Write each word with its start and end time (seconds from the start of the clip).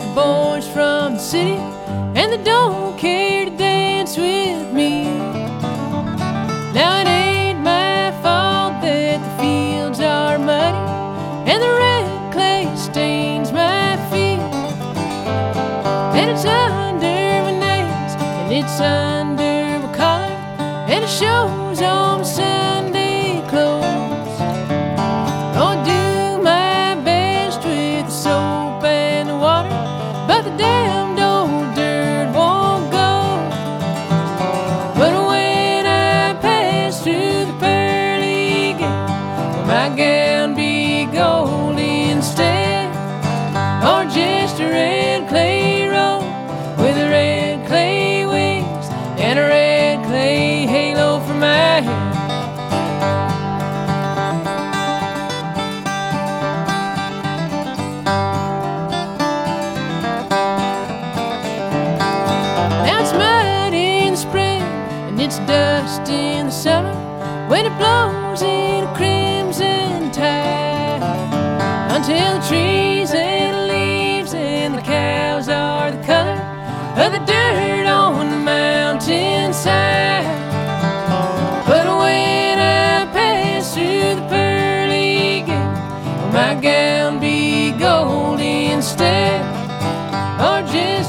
the 0.00 0.14
boys 0.14 0.66
from 0.68 1.14
the 1.14 1.20
city 1.20 1.56
and 2.18 2.32
the 2.32 2.38
donkey. 2.38 3.27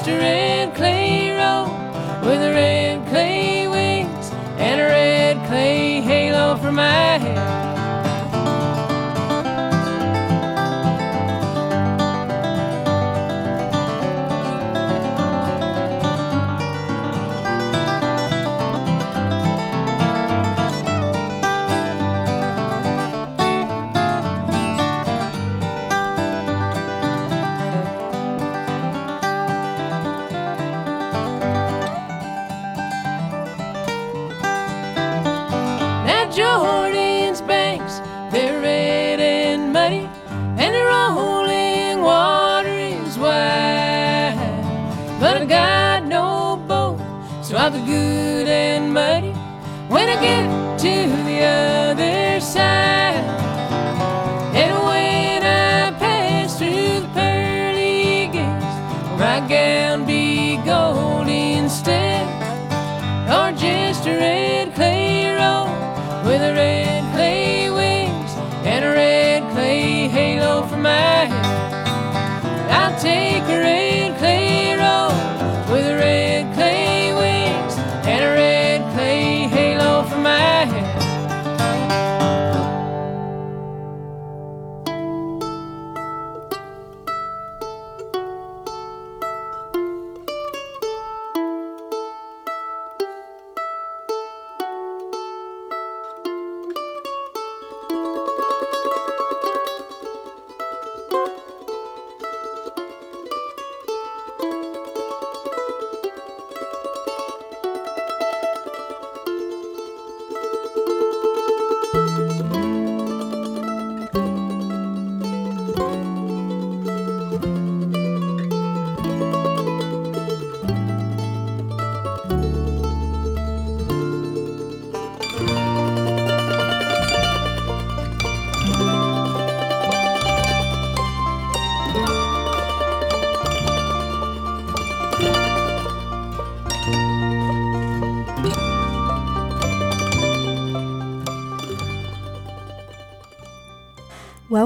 victory. 0.10 0.39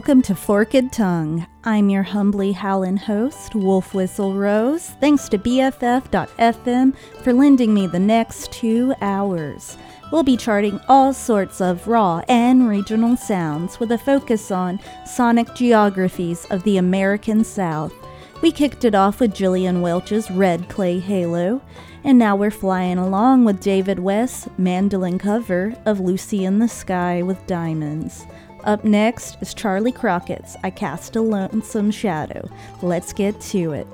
Welcome 0.04 0.22
to 0.24 0.36
Forked 0.36 0.92
Tongue. 0.92 1.48
I'm 1.64 1.88
your 1.88 2.04
humbly 2.04 2.52
howlin' 2.52 2.98
host, 2.98 3.56
Wolf 3.56 3.94
Whistle 3.94 4.34
Rose. 4.34 4.90
Thanks 5.00 5.30
to 5.30 5.38
BFF.FM 5.38 6.94
for 7.24 7.32
lending 7.32 7.74
me 7.74 7.88
the 7.88 8.00
next 8.00 8.52
two 8.52 8.94
hours. 9.00 9.78
We'll 10.12 10.24
be 10.24 10.36
charting 10.36 10.82
all 10.90 11.14
sorts 11.14 11.62
of 11.62 11.88
raw 11.88 12.22
and 12.28 12.68
regional 12.68 13.16
sounds 13.16 13.80
with 13.80 13.94
a 13.94 13.98
focus 13.98 14.52
on 14.52 14.82
sonic 15.06 15.56
geographies 15.56 16.44
of 16.50 16.64
the 16.64 16.76
American 16.76 17.46
South. 17.46 17.94
We 18.42 18.52
kicked 18.52 18.84
it 18.84 18.96
off 18.96 19.22
with 19.22 19.34
Gillian 19.34 19.80
Welch's 19.80 20.30
Red 20.30 20.68
Clay 20.68 21.00
Halo, 21.00 21.62
and 22.04 22.20
now 22.20 22.36
we're 22.36 22.52
flying 22.52 22.98
along 22.98 23.46
with 23.46 23.62
David 23.62 24.00
West's 24.00 24.50
mandolin 24.58 25.18
cover 25.18 25.74
of 25.86 26.02
Lucy 26.02 26.44
in 26.44 26.60
the 26.60 26.68
Sky 26.68 27.22
with 27.22 27.48
Diamonds. 27.48 28.26
Up 28.64 28.86
next 28.86 29.38
is 29.42 29.54
Charley 29.54 29.92
Crockett's 29.92 30.56
I 30.64 30.70
Cast 30.70 31.18
a 31.18 31.22
Lonesome 31.22 31.92
Shadow. 31.92 32.50
Let's 32.82 33.12
get 33.12 33.40
to 33.42 33.74
it. 33.74 33.88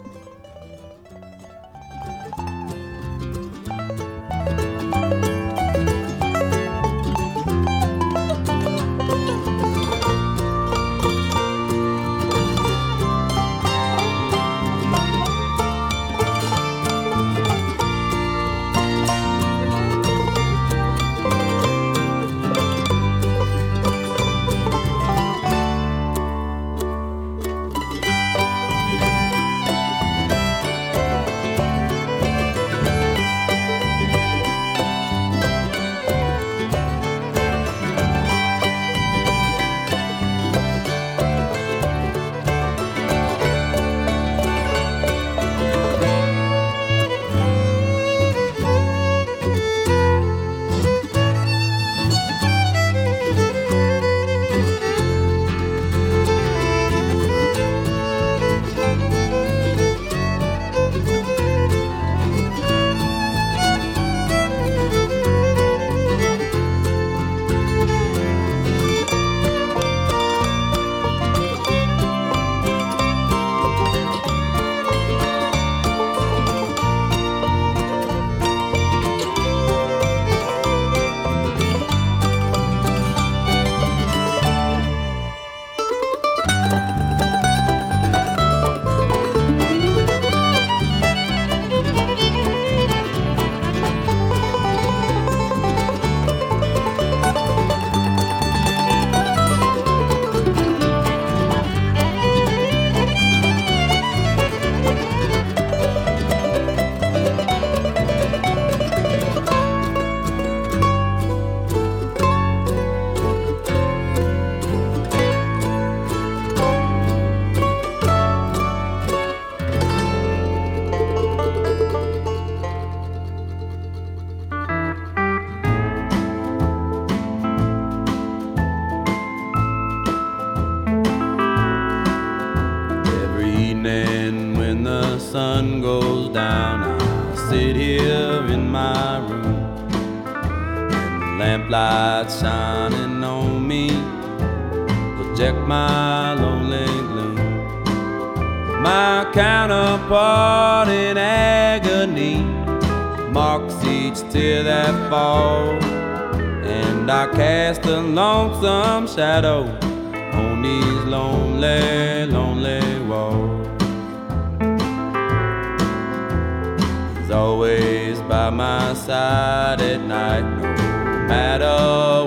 Always 167.49 168.21
by 168.33 168.47
my 168.51 168.93
side 168.93 169.81
at 169.81 170.01
night, 170.01 170.47
no 170.61 171.27
matter 171.33 171.77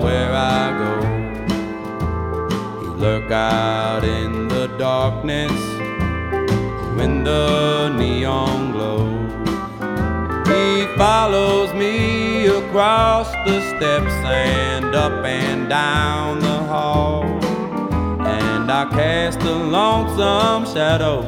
where 0.05 0.33
I 0.33 0.65
go. 0.83 0.95
He 2.81 2.89
lurk 3.05 3.31
out 3.31 4.03
in 4.03 4.49
the 4.49 4.67
darkness 4.79 5.59
when 6.97 7.23
the 7.23 7.91
neon 8.01 8.73
glows. 8.73 9.33
He 10.53 10.67
follows 10.97 11.73
me 11.83 12.47
across 12.47 13.31
the 13.47 13.59
steps 13.71 14.17
and 14.27 14.93
up 15.07 15.25
and 15.25 15.69
down 15.69 16.41
the 16.41 16.59
hall. 16.73 17.23
And 18.41 18.65
I 18.81 18.83
cast 18.91 19.41
a 19.43 19.55
lonesome 19.79 20.65
shadow 20.75 21.19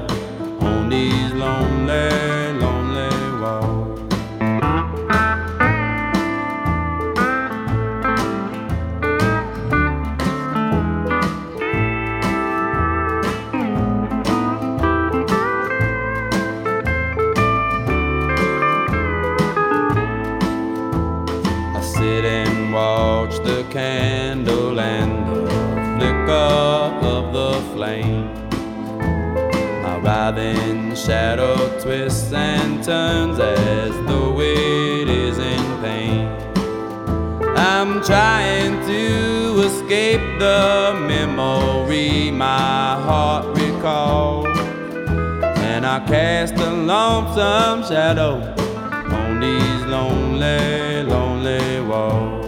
on 0.69 0.89
these 0.89 1.33
lonely, 1.33 2.09
lonely 2.65 3.41
walls. 3.41 3.74
Flame. 27.75 28.33
My 29.83 29.99
writhing 29.99 30.95
shadow 30.95 31.57
twists 31.81 32.33
and 32.33 32.83
turns 32.85 33.41
as 33.41 33.91
though 34.07 34.41
it 34.41 35.09
is 35.09 35.39
in 35.39 35.65
pain. 35.83 36.29
I'm 37.57 38.01
trying 38.05 38.75
to 38.87 39.61
escape 39.69 40.25
the 40.39 40.95
memory 41.09 42.31
my 42.31 42.95
heart 43.09 43.47
recalls. 43.59 44.57
And 45.71 45.85
I 45.85 45.99
cast 46.07 46.55
a 46.55 46.71
lonesome 46.71 47.83
shadow 47.91 48.35
on 49.19 49.41
these 49.41 49.83
lonely, 49.95 51.03
lonely 51.03 51.81
walls. 51.81 52.45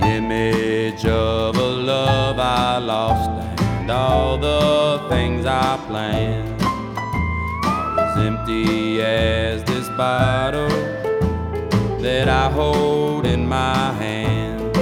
The 0.00 0.06
image 0.06 1.04
of 1.04 1.39
I 2.40 2.78
lost 2.78 3.28
and 3.28 3.90
all 3.90 4.38
the 4.38 5.06
things 5.10 5.44
I 5.44 5.78
planned 5.86 6.62
are 6.62 8.00
as 8.00 8.16
empty 8.16 9.02
as 9.02 9.62
this 9.64 9.86
bottle 9.90 10.70
that 12.00 12.28
I 12.28 12.50
hold 12.50 13.26
in 13.26 13.46
my 13.46 13.92
hand. 13.92 14.74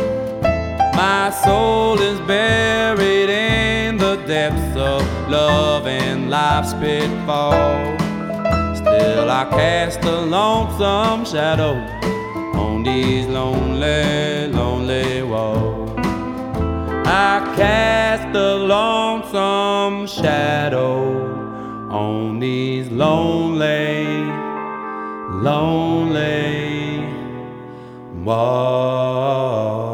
My 0.94 1.30
soul 1.30 1.98
is 2.00 2.20
buried 2.20 3.28
in 3.28 3.96
the 3.96 4.16
depths 4.26 4.76
of 4.76 5.02
love 5.28 5.88
and 5.88 6.30
life's 6.30 6.74
pitfall. 6.74 7.98
Still, 8.76 9.30
I 9.30 9.48
cast 9.50 10.04
a 10.04 10.20
lonesome 10.20 11.24
shadow 11.24 11.74
on 12.54 12.84
these 12.84 13.26
lonely, 13.26 14.46
lonely 14.46 15.22
walls. 15.22 15.67
I 17.10 17.54
cast 17.56 18.36
a 18.36 18.54
lonesome 18.56 20.06
shadow 20.06 21.00
on 21.88 22.38
these 22.38 22.90
lonely, 22.90 24.04
lonely 25.40 27.06
walls. 28.24 29.87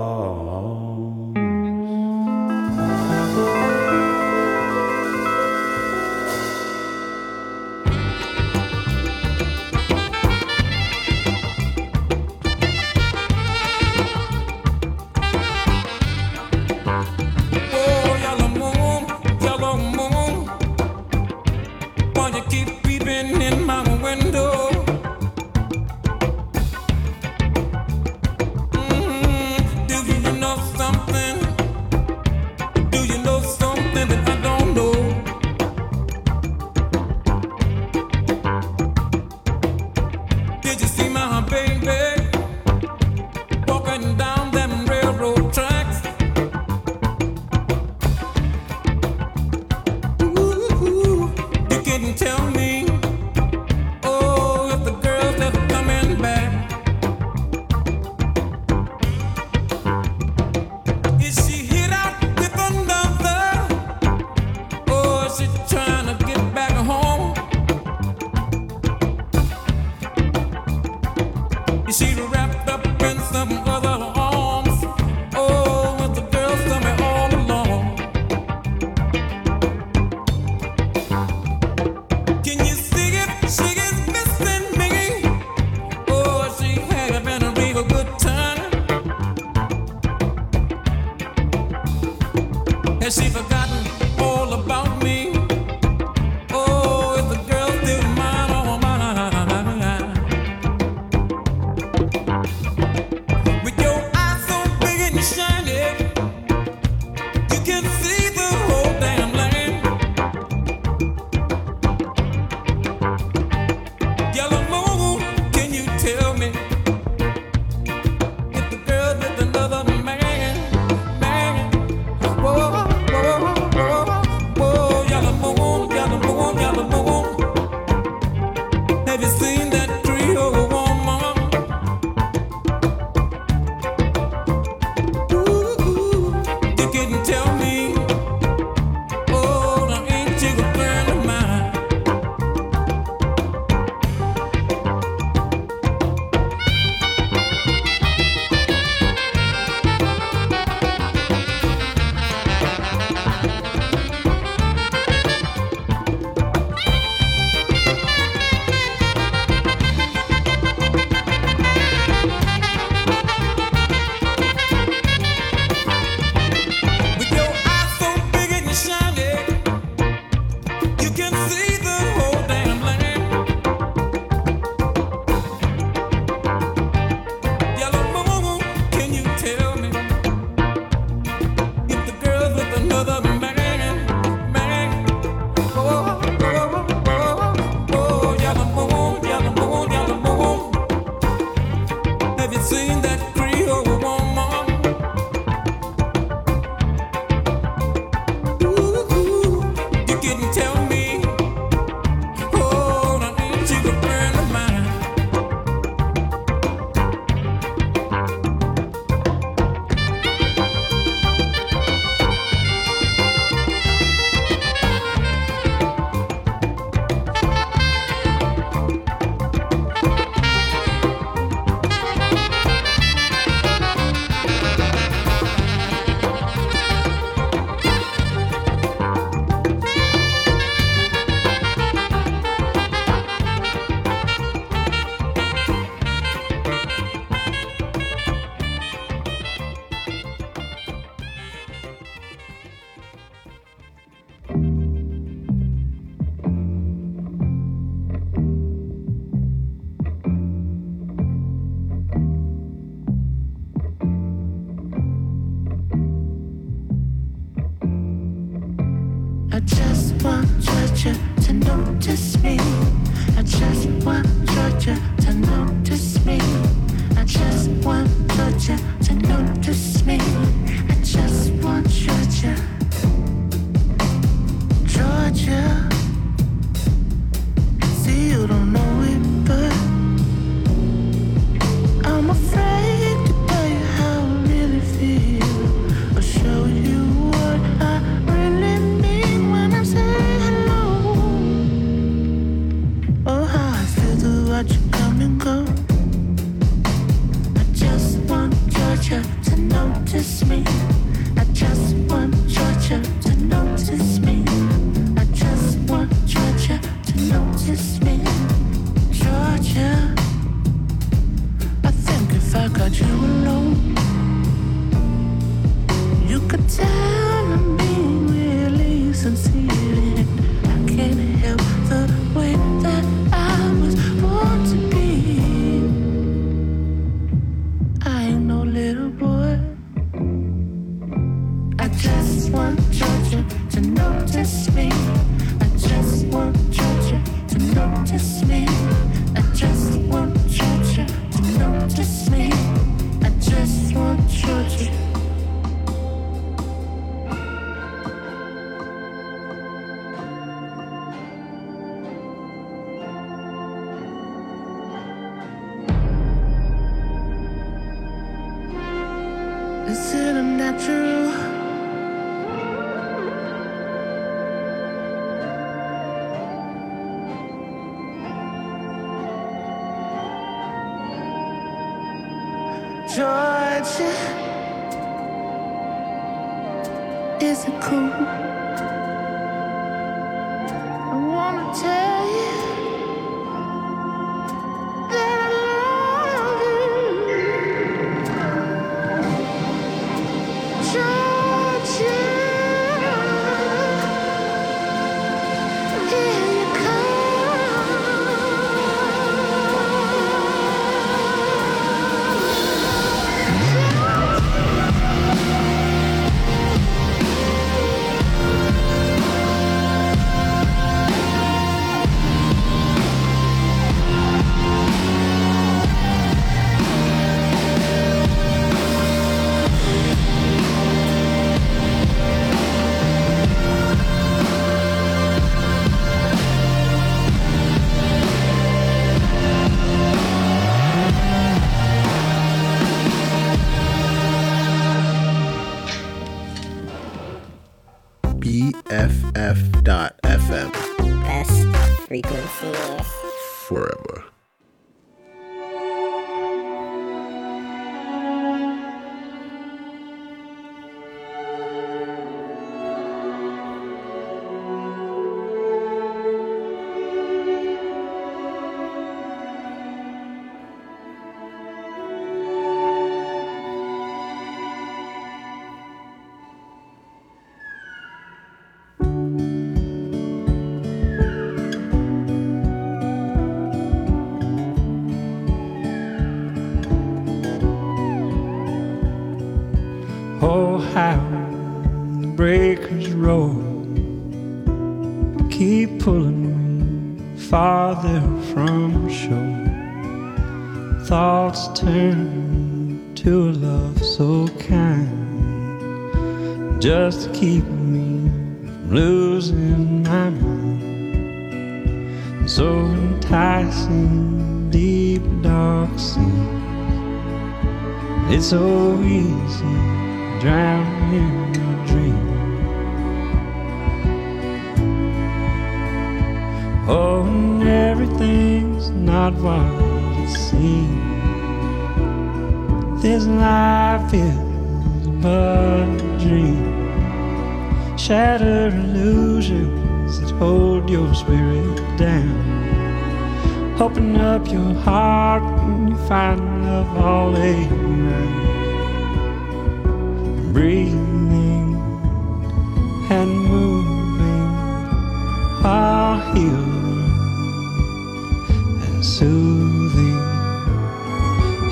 Soothing. 549.19 550.19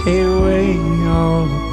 Away 0.07 0.79
all 1.09 1.72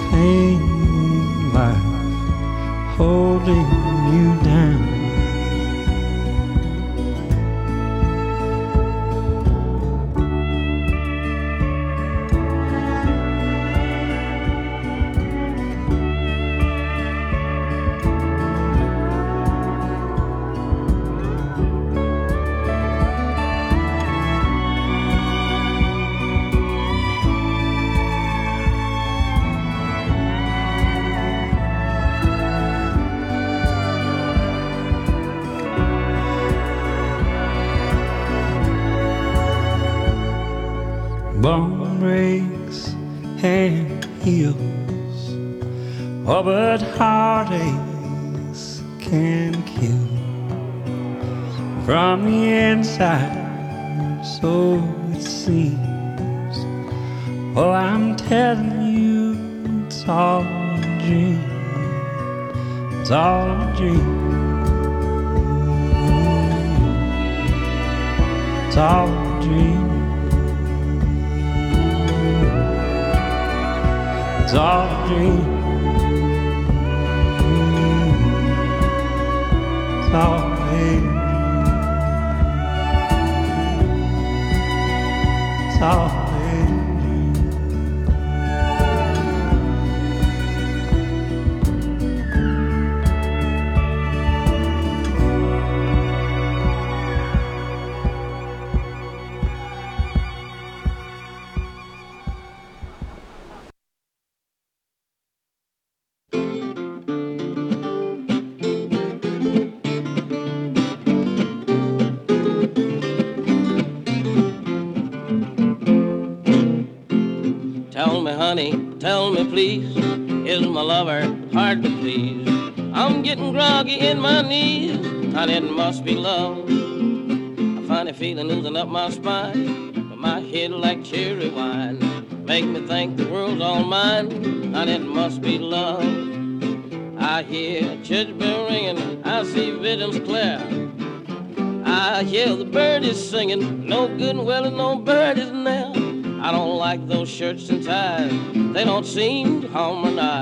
they 149.19 149.43
don't 149.43 150.38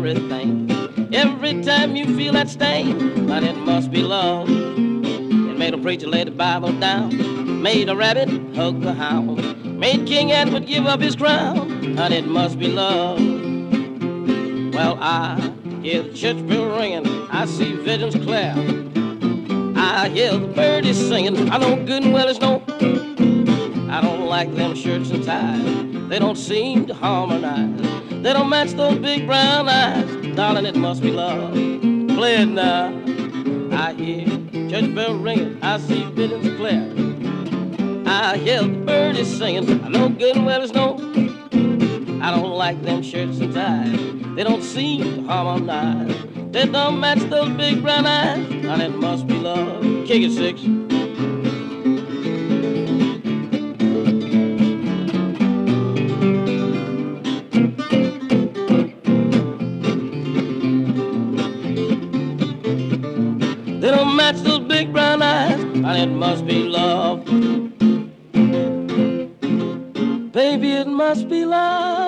everything. 0.00 0.70
Every 1.12 1.62
time 1.62 1.94
you 1.94 2.16
feel 2.16 2.32
that 2.32 2.48
stain, 2.48 3.26
but 3.26 3.42
it 3.42 3.56
must 3.56 3.90
be 3.90 4.02
love. 4.02 4.48
It 4.48 5.58
made 5.58 5.74
a 5.74 5.78
preacher 5.78 6.06
lay 6.06 6.24
the 6.24 6.30
Bible 6.30 6.72
down, 6.72 7.62
made 7.62 7.90
a 7.90 7.94
rabbit 7.94 8.30
hug 8.54 8.80
the 8.80 8.94
hound, 8.94 9.78
made 9.78 10.06
King 10.06 10.32
Edward 10.32 10.66
give 10.66 10.86
up 10.86 11.00
his 11.00 11.16
crown, 11.16 11.98
and 11.98 12.14
it 12.14 12.26
must 12.26 12.58
be 12.58 12.68
love. 12.68 13.18
Well, 14.72 14.96
I 15.02 15.52
hear 15.82 16.04
the 16.04 16.14
church 16.14 16.48
bell 16.48 16.78
ringing, 16.78 17.06
I 17.30 17.44
see 17.44 17.74
visions 17.74 18.14
clear. 18.14 18.54
I 19.76 20.08
hear 20.08 20.32
the 20.32 20.46
birdies 20.46 20.96
singing. 20.96 21.50
I 21.50 21.58
know 21.58 21.76
good 21.84 22.04
and 22.04 22.12
well 22.14 22.28
it's 22.28 22.40
no. 22.40 22.62
I 23.90 24.00
don't 24.00 24.26
like 24.26 24.54
them 24.54 24.74
shirts 24.74 25.10
and 25.10 25.22
ties. 25.22 26.08
They 26.08 26.18
don't 26.18 26.36
seem 26.36 26.86
to 26.86 26.94
harmonize. 26.94 27.89
They 28.30 28.34
don't 28.34 28.48
match 28.48 28.70
those 28.74 28.96
big 28.96 29.26
brown 29.26 29.68
eyes. 29.68 30.36
Darling, 30.36 30.64
it 30.64 30.76
must 30.76 31.02
be 31.02 31.10
love. 31.10 31.52
Play 31.52 32.36
it 32.36 32.46
now. 32.46 32.96
I 33.72 33.92
hear 33.92 34.24
church 34.70 34.94
bell 34.94 35.18
ringing. 35.18 35.58
I 35.60 35.78
see 35.78 36.04
visions 36.12 36.56
clear. 36.56 36.92
I 38.06 38.36
hear 38.36 38.62
the 38.62 38.68
birdies 38.68 39.36
singing. 39.36 39.82
I 39.82 39.88
know 39.88 40.10
good 40.10 40.36
and 40.36 40.46
well 40.46 40.62
it's 40.62 40.72
no. 40.72 40.94
I 42.22 42.30
don't 42.30 42.52
like 42.52 42.80
them 42.82 43.02
shirts 43.02 43.40
and 43.40 43.52
ties. 43.52 44.36
They 44.36 44.44
don't 44.44 44.62
seem 44.62 45.02
to 45.02 45.22
harmonize. 45.24 46.14
They 46.52 46.66
don't 46.66 47.00
match 47.00 47.18
those 47.30 47.48
big 47.56 47.82
brown 47.82 48.06
eyes. 48.06 48.48
And 48.48 48.80
it 48.80 48.94
must 48.94 49.26
be 49.26 49.34
love. 49.34 49.82
Kick 50.06 50.22
it 50.22 50.30
six. 50.30 50.89
And 65.90 65.98
it 65.98 66.14
must 66.14 66.46
be 66.46 66.68
love. 66.68 67.24
Baby, 70.32 70.70
it 70.70 70.86
must 70.86 71.28
be 71.28 71.44
love. 71.44 71.99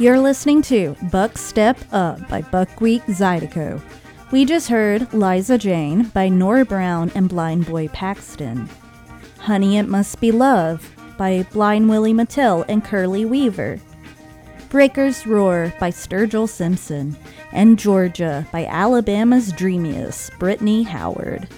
You're 0.00 0.20
listening 0.20 0.62
to 0.62 0.94
Buck 1.10 1.36
Step 1.36 1.76
Up 1.90 2.28
by 2.28 2.42
Buckwheat 2.42 3.02
Zydeco. 3.06 3.82
We 4.30 4.44
just 4.44 4.68
heard 4.68 5.12
Liza 5.12 5.58
Jane 5.58 6.04
by 6.10 6.28
Nora 6.28 6.64
Brown 6.64 7.10
and 7.16 7.28
Blind 7.28 7.66
Boy 7.66 7.88
Paxton. 7.88 8.68
Honey 9.40 9.76
It 9.76 9.88
Must 9.88 10.20
Be 10.20 10.30
Love 10.30 10.88
by 11.16 11.42
Blind 11.50 11.88
Willie 11.88 12.14
McTell 12.14 12.64
and 12.68 12.84
Curley 12.84 13.24
Weaver. 13.24 13.80
Breakers 14.68 15.26
Roar 15.26 15.74
by 15.80 15.90
Sturgill 15.90 16.48
Simpson. 16.48 17.16
And 17.50 17.76
Georgia 17.76 18.46
by 18.52 18.66
Alabama's 18.66 19.50
Dreamiest, 19.50 20.30
Brittany 20.38 20.84
Howard. 20.84 21.48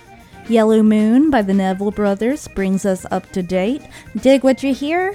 Yellow 0.49 0.83
Moon 0.83 1.29
by 1.29 1.43
the 1.43 1.53
Neville 1.53 1.91
Brothers 1.91 2.49
brings 2.49 2.87
us 2.87 3.05
up 3.11 3.31
to 3.33 3.43
date. 3.43 3.83
Dig 4.23 4.45
what 4.45 4.63
you 4.63 4.73
hear? 4.73 5.15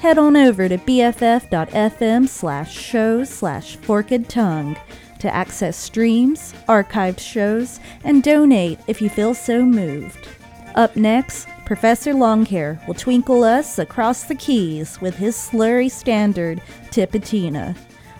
Head 0.00 0.16
on 0.16 0.34
over 0.34 0.66
to 0.66 0.78
bff.fm 0.78 2.26
slash 2.26 2.74
shows 2.74 3.28
slash 3.28 3.76
forked 3.76 4.30
tongue 4.30 4.74
to 5.18 5.34
access 5.34 5.76
streams, 5.76 6.54
archived 6.66 7.20
shows, 7.20 7.78
and 8.02 8.22
donate 8.22 8.78
if 8.86 9.02
you 9.02 9.10
feel 9.10 9.34
so 9.34 9.62
moved. 9.62 10.26
Up 10.74 10.96
next, 10.96 11.46
Professor 11.66 12.14
Longhair 12.14 12.84
will 12.86 12.94
twinkle 12.94 13.44
us 13.44 13.78
across 13.78 14.24
the 14.24 14.34
keys 14.34 14.98
with 15.02 15.16
his 15.16 15.36
slurry 15.36 15.90
standard, 15.90 16.62
Tipitina. 16.90 17.76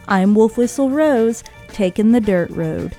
I'm 0.06 0.34
Wolf 0.34 0.58
Whistle 0.58 0.90
Rose, 0.90 1.42
taking 1.68 2.12
the 2.12 2.20
dirt 2.20 2.50
road. 2.50 2.94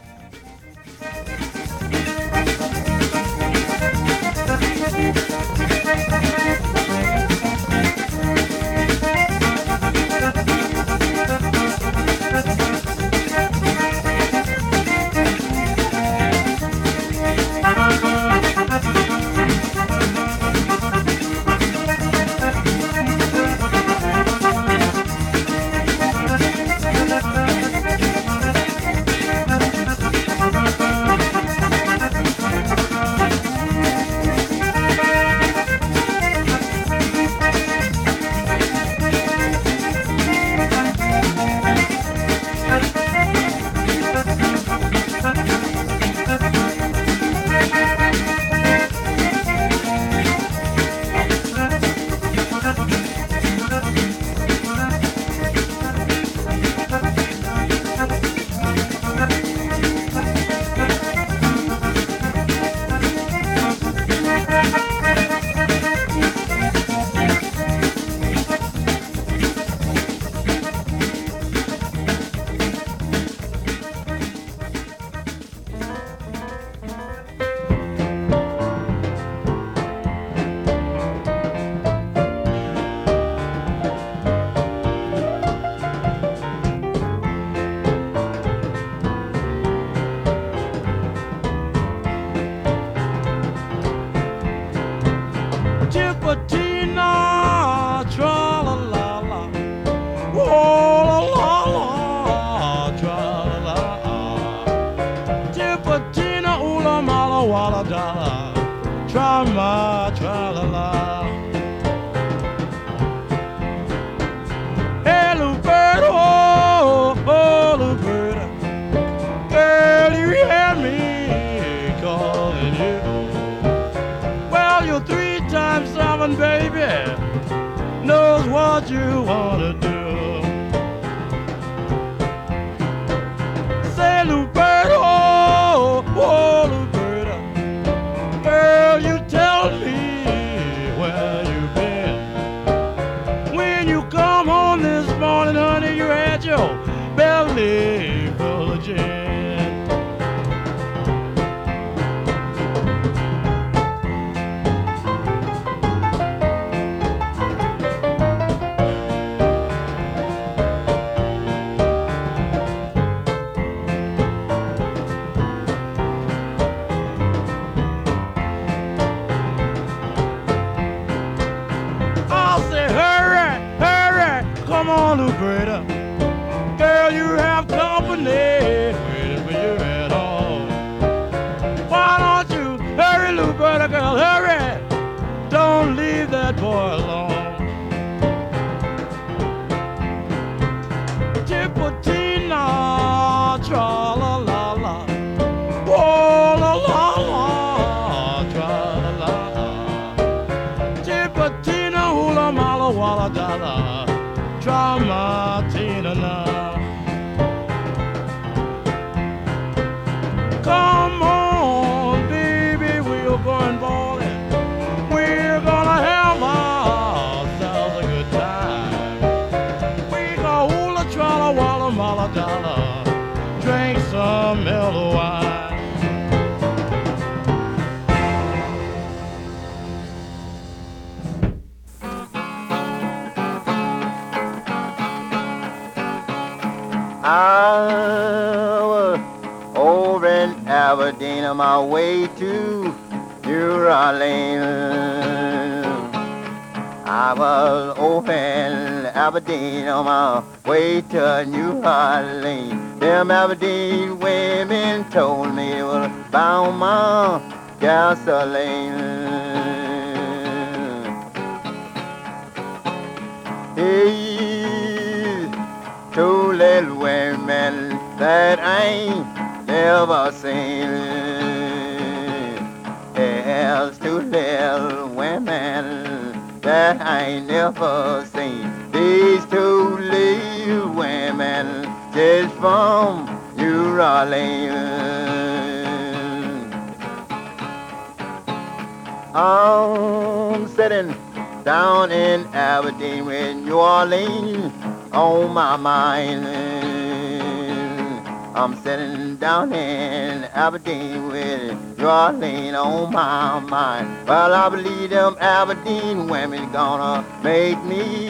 I'm 298.53 298.75
sitting 298.83 299.37
down 299.37 299.73
in 299.73 300.43
Aberdeen 300.53 301.29
with 301.29 301.99
Orleans 301.99 302.75
on 302.75 303.11
my 303.11 303.59
mind. 303.61 304.27
Well, 304.27 304.53
I 304.53 304.69
believe 304.69 305.09
them 305.09 305.35
Aberdeen 305.39 306.27
women 306.27 306.71
gonna 306.71 307.25
make 307.43 307.83
me 307.85 308.29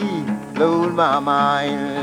lose 0.54 0.92
my 0.94 1.20
mind. 1.20 2.01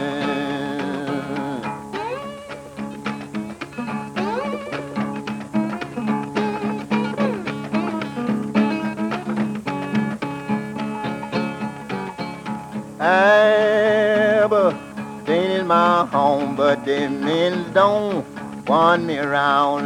But 16.60 16.84
the 16.84 17.08
men 17.08 17.72
don't 17.72 18.26
want 18.67 19.06
me 19.06 19.17
around. 19.17 19.86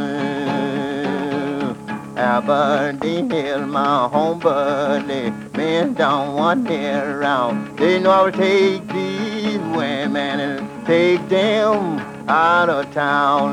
Aberdeen 2.18 3.30
is 3.30 3.64
my 3.64 4.08
home, 4.08 4.40
but 4.40 5.06
the 5.06 5.32
men 5.56 5.94
don't 5.94 6.34
want 6.34 6.64
me 6.64 6.84
around. 6.88 7.78
They 7.78 8.00
know 8.00 8.10
I 8.10 8.22
will 8.24 8.32
take 8.32 8.88
these 8.88 9.60
women 9.78 10.40
and 10.40 10.84
take 10.84 11.28
them 11.28 12.00
out 12.28 12.68
of 12.68 12.92
town. 12.92 13.52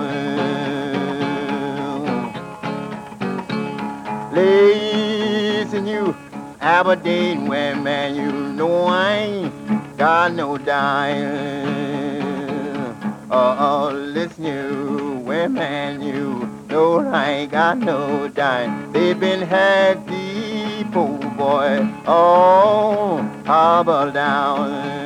Listen, 4.34 5.86
you 5.86 6.16
Aberdeen 6.60 7.46
women, 7.46 8.16
you 8.16 8.32
know 8.32 8.86
I 8.86 9.14
ain't 9.14 9.98
got 9.98 10.34
no 10.34 10.58
dime. 10.58 11.61
Oh, 13.34 13.92
listen, 13.94 14.44
new 14.44 15.20
women, 15.20 16.02
you 16.02 16.50
know 16.68 17.00
I 17.00 17.46
got 17.46 17.78
no 17.78 18.28
dime. 18.28 18.92
They've 18.92 19.18
been 19.18 19.40
had 19.40 20.06
the 20.06 20.84
poor 20.92 21.18
boy 21.38 21.88
all 22.06 23.22
hobble 23.46 24.12
down. 24.12 25.01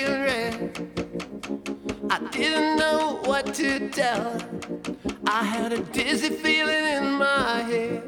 Read. 0.00 0.54
I 2.10 2.18
didn't 2.30 2.78
know 2.78 3.20
what 3.24 3.54
to 3.54 3.88
tell. 3.90 4.38
I 5.26 5.44
had 5.44 5.72
a 5.72 5.80
dizzy 5.80 6.30
feeling 6.30 6.84
in 6.96 7.12
my 7.12 7.62
head. 7.62 8.02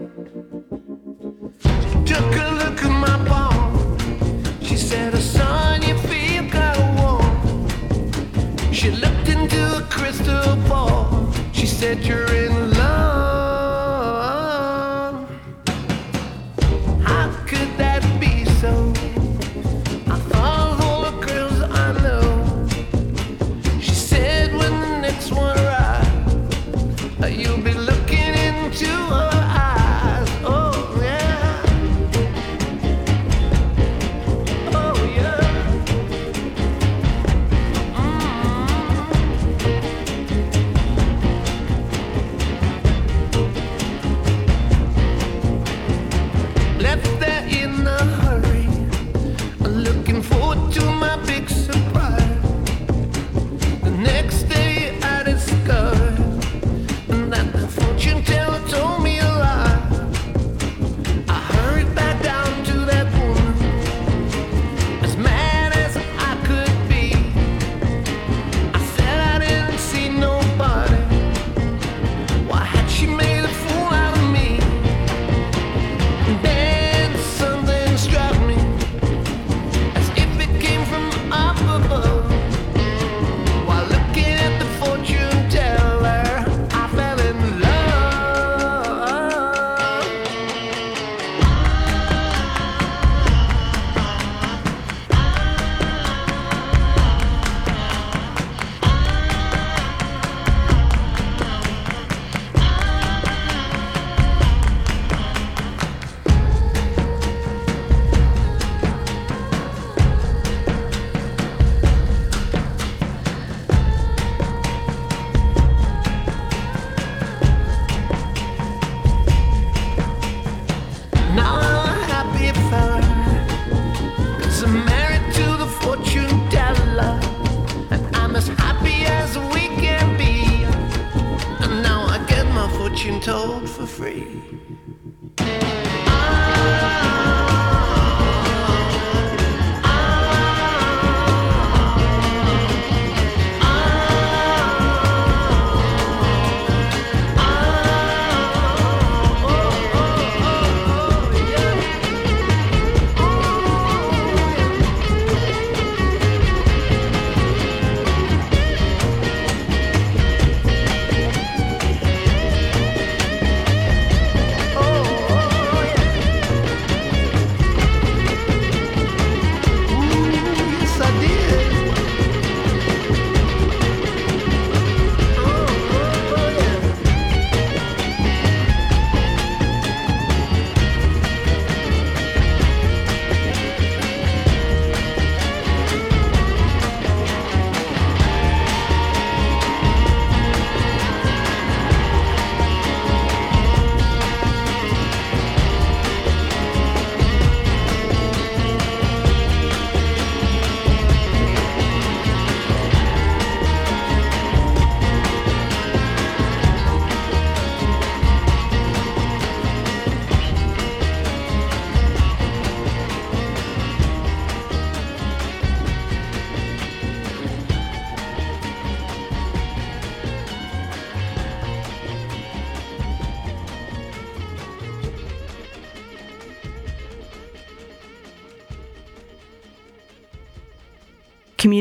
She 1.60 2.14
took 2.14 2.30
a 2.44 2.50
look 2.60 2.82
at 2.82 2.94
my 3.06 3.16
palm. 3.28 3.98
She 4.62 4.76
said, 4.76 5.14
oh, 5.14 5.18
"Son, 5.18 5.82
you 5.82 5.96
feel 5.98 6.48
kind 6.48 6.78
of 6.82 6.88
warm." 6.98 8.72
She 8.72 8.90
looked 8.90 9.28
into 9.28 9.60
a 9.76 9.82
crystal 9.90 10.56
ball. 10.68 11.32
She 11.52 11.66
said, 11.66 11.98
"You're 12.04 12.34
in 12.34 12.63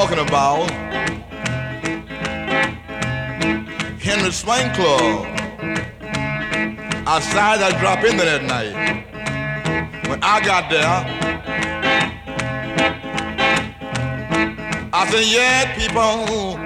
Talking 0.00 0.26
about 0.26 0.70
Henry 4.00 4.32
Swing 4.32 4.72
Club. 4.72 5.26
Outside, 7.06 7.60
I 7.60 7.78
dropped 7.78 8.04
in 8.06 8.16
there 8.16 8.38
that 8.38 8.44
night. 8.44 8.72
When 10.08 10.18
I 10.22 10.40
got 10.40 10.70
there, 10.70 11.04
I 14.90 15.06
said, 15.10 15.26
yeah, 15.26 15.76
people, 15.76 16.56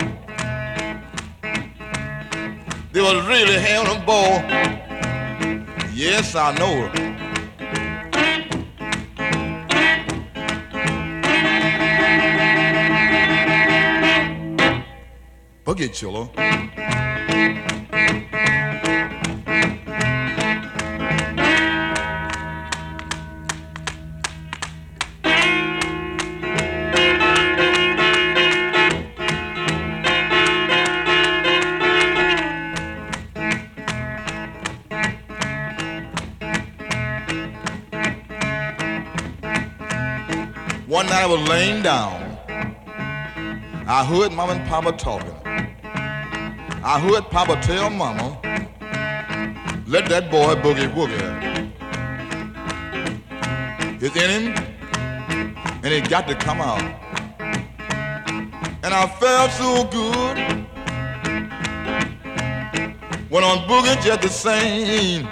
they 2.93 3.01
was 3.01 3.26
really 3.26 3.59
having 3.59 4.01
a 4.01 4.07
ball. 4.07 4.45
Yes, 5.93 6.37
I 6.37 6.53
know. 6.57 7.04
Boogie 15.75 15.89
Chillen. 15.89 16.29
One 40.87 41.07
night 41.07 41.22
I 41.22 41.27
was 41.27 41.49
laying 41.49 41.83
down. 41.83 42.20
I 43.87 44.05
heard 44.05 44.33
mom 44.33 44.51
and 44.51 44.64
Papa 44.68 44.93
talking. 44.93 45.43
I 46.87 47.01
heard 47.01 47.30
Papa 47.30 47.59
tell 47.62 47.89
Mama, 47.89 48.39
let 49.87 50.07
that 50.11 50.30
boy 50.30 50.55
boogie 50.57 50.93
woogie. 50.93 51.72
It's 54.03 54.14
in 54.14 54.28
him, 54.28 54.55
and 55.82 55.87
it 55.87 56.11
got 56.11 56.28
to 56.28 56.35
come 56.35 56.61
out. 56.61 56.82
And 58.82 58.93
I 58.93 59.07
felt 59.18 59.51
so 59.53 59.85
good. 59.85 60.37
Went 63.30 63.47
on 63.47 63.66
boogie 63.66 64.05
just 64.05 64.20
the 64.20 64.28
same. 64.28 65.26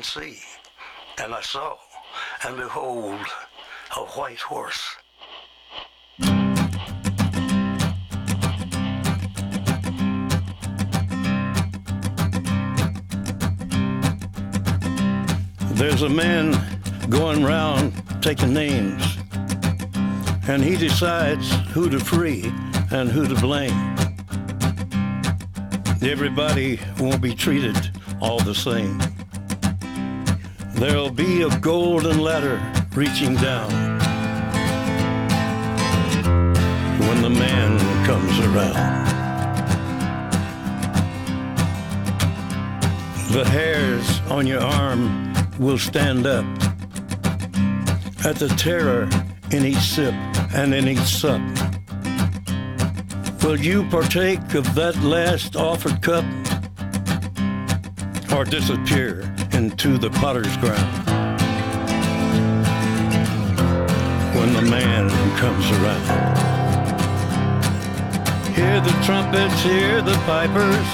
And 0.00 0.04
see. 0.06 0.38
And 1.22 1.34
I 1.34 1.42
saw, 1.42 1.76
and 2.46 2.56
behold, 2.56 3.20
a 3.96 4.00
white 4.16 4.40
horse. 4.40 4.96
There's 15.74 16.00
a 16.00 16.08
man 16.08 16.56
going 17.10 17.44
round 17.44 17.92
taking 18.22 18.54
names, 18.54 19.18
and 20.48 20.64
he 20.64 20.78
decides 20.78 21.52
who 21.74 21.90
to 21.90 22.00
free 22.00 22.50
and 22.90 23.10
who 23.10 23.26
to 23.28 23.38
blame. 23.38 23.96
Everybody 26.02 26.80
won't 26.98 27.20
be 27.20 27.34
treated 27.34 27.76
all 28.22 28.38
the 28.38 28.54
same. 28.54 28.98
There'll 30.80 31.10
be 31.10 31.42
a 31.42 31.58
golden 31.60 32.18
ladder 32.20 32.60
reaching 32.94 33.36
down. 33.36 33.90
when 37.06 37.22
the 37.22 37.30
man 37.30 37.78
comes 38.06 38.38
around. 38.40 39.06
The 43.32 43.44
hairs 43.44 44.20
on 44.30 44.46
your 44.46 44.60
arm 44.60 45.32
will 45.58 45.78
stand 45.78 46.26
up 46.26 46.44
at 48.24 48.36
the 48.36 48.48
terror 48.56 49.08
in 49.50 49.64
each 49.64 49.78
sip 49.78 50.14
and 50.54 50.74
in 50.74 50.88
each 50.88 50.98
sup. 50.98 51.40
Will 53.42 53.58
you 53.58 53.88
partake 53.88 54.54
of 54.54 54.74
that 54.74 54.96
last 55.02 55.56
offered 55.56 56.02
cup 56.02 56.24
or 58.32 58.44
disappear 58.44 59.29
into 59.60 59.98
the 59.98 60.08
potter's 60.08 60.56
ground 60.56 60.90
when 64.34 64.54
the 64.54 64.62
man 64.62 65.10
comes 65.36 65.66
around? 65.76 66.06
Hear 68.56 68.80
the 68.80 68.94
trumpets, 69.04 69.62
hear 69.62 70.00
the 70.00 70.16
pipers, 70.24 70.88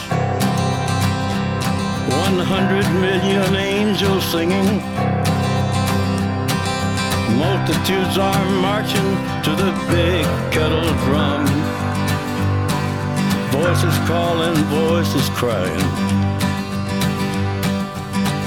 100 2.10 2.84
million 3.06 3.54
angels 3.54 4.24
singing. 4.24 4.82
Multitudes 7.38 8.18
are 8.18 8.44
marching 8.68 9.10
to 9.46 9.52
the 9.62 9.70
big 9.94 10.24
kettle 10.50 10.90
drum. 11.06 11.46
Voices 13.52 13.96
calling, 14.08 14.56
voices 14.64 15.28
crying. 15.38 16.05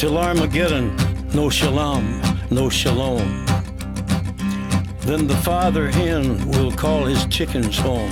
Till 0.00 0.16
Armageddon, 0.16 0.96
no 1.34 1.50
shalom, 1.50 2.22
no 2.50 2.70
shalom. 2.70 3.44
Then 5.00 5.26
the 5.26 5.36
father 5.44 5.90
hen 5.90 6.48
will 6.48 6.72
call 6.72 7.04
his 7.04 7.26
chickens 7.26 7.76
home. 7.76 8.10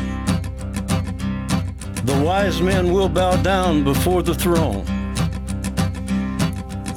The 2.04 2.22
wise 2.22 2.60
men 2.60 2.92
will 2.92 3.08
bow 3.08 3.40
down 3.40 3.84
before 3.84 4.22
the 4.22 4.34
throne. 4.34 4.84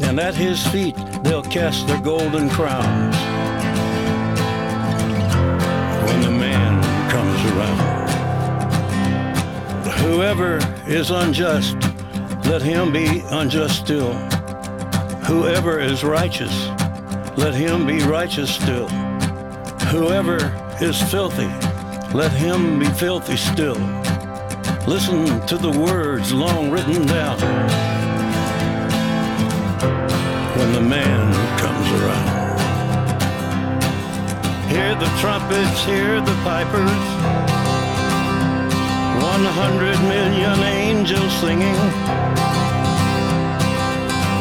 And 0.04 0.20
at 0.20 0.36
his 0.36 0.62
feet 0.68 0.98
they'll 1.24 1.42
cast 1.42 1.88
their 1.88 2.02
golden 2.02 2.50
crowns 2.50 3.16
when 6.06 6.22
the 6.22 6.32
man 6.32 6.84
comes 7.10 7.46
around. 7.54 8.10
Whoever 10.02 10.60
is 10.86 11.12
unjust, 11.12 11.78
let 12.46 12.62
him 12.62 12.92
be 12.92 13.24
unjust 13.30 13.80
still. 13.86 14.31
Whoever 15.32 15.80
is 15.80 16.04
righteous, 16.04 16.68
let 17.38 17.54
him 17.54 17.88
be 17.88 18.04
righteous 18.04 18.54
still. 18.54 18.90
Whoever 19.88 20.52
is 20.82 21.02
filthy, 21.10 21.48
let 22.14 22.34
him 22.34 22.80
be 22.80 22.88
filthy 22.88 23.38
still. 23.38 23.80
Listen 24.86 25.40
to 25.48 25.58
the 25.58 25.72
words 25.72 26.34
long 26.34 26.70
written 26.70 27.06
down 27.06 27.40
when 30.58 30.74
the 30.74 30.82
man 30.82 31.34
comes 31.58 31.88
around. 32.02 32.60
Hear 34.70 34.96
the 34.96 35.10
trumpets, 35.22 35.86
hear 35.86 36.20
the 36.20 36.36
pipers. 36.44 37.04
One 39.24 39.46
hundred 39.46 39.98
million 40.10 40.60
angels 40.60 41.32
singing. 41.40 42.51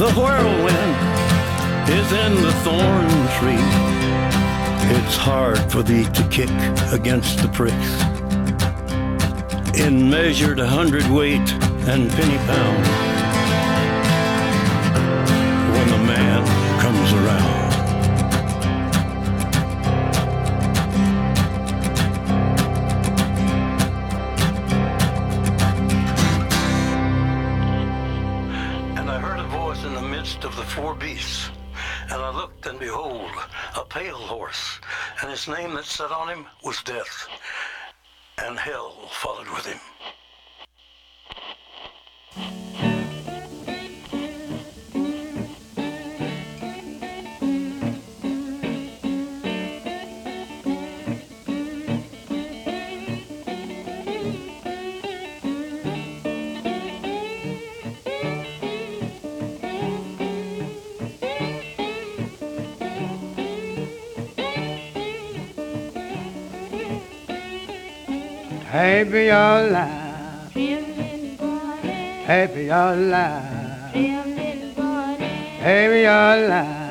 The 0.00 0.10
whirlwind 0.12 0.96
is 1.90 2.10
in 2.10 2.34
the 2.40 2.52
thorn 2.64 3.10
tree. 3.36 3.66
It's 4.96 5.14
hard 5.14 5.58
for 5.70 5.82
thee 5.82 6.04
to 6.04 6.28
kick 6.30 6.48
against 6.90 7.42
the 7.42 7.48
pricks. 7.48 7.92
In 9.78 10.08
measured 10.08 10.58
hundredweight 10.58 11.52
and 11.86 12.10
penny 12.12 12.38
pound 12.46 13.09
And 32.20 32.36
I 32.36 32.38
looked, 32.38 32.66
and 32.66 32.78
behold, 32.78 33.30
a 33.74 33.82
pale 33.82 34.18
horse, 34.18 34.78
and 35.22 35.30
his 35.30 35.48
name 35.48 35.72
that 35.72 35.86
sat 35.86 36.12
on 36.12 36.28
him 36.28 36.44
was 36.62 36.82
Death, 36.82 37.26
and 38.36 38.58
hell 38.58 39.08
followed 39.10 39.48
with 39.48 39.64
him. 39.64 39.80
Happy 68.80 69.26
your 69.26 69.60
life. 69.70 70.54
Happy 72.24 72.64
your 72.64 72.96
life. 72.96 73.92
Happy 75.60 76.00
your 76.08 76.36
life. 76.48 76.88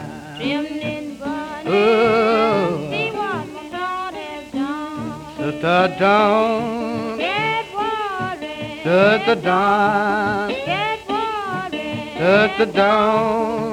Oh. 1.65 2.85
Sister 5.37 5.95
Dawn. 5.99 7.17
Sister 8.83 9.35
Dawn. 9.41 10.49
Sister 12.19 12.65
Dawn. 12.71 13.68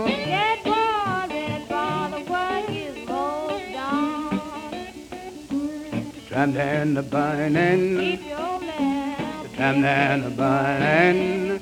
Tramp 6.36 6.56
and 6.56 6.94
the 6.94 7.02
burning. 7.02 7.96
The 7.96 8.18
tramp 9.56 9.84
and 9.86 10.22
the 10.22 10.28
burning. 10.28 11.58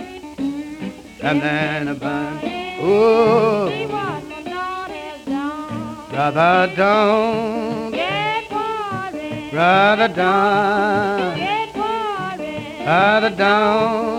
Tramp 1.21 1.45
and 1.45 1.89
the 1.91 1.95
burning. 1.95 2.81
Oh. 2.83 3.71
Brother 6.11 6.75
don't. 6.75 7.93
get 7.93 8.51
worried, 8.51 9.51
Brother 9.53 10.09
don't. 10.09 11.37
get 11.37 11.77
worried, 11.77 12.85
Brother 12.85 13.31
don't. 13.31 14.14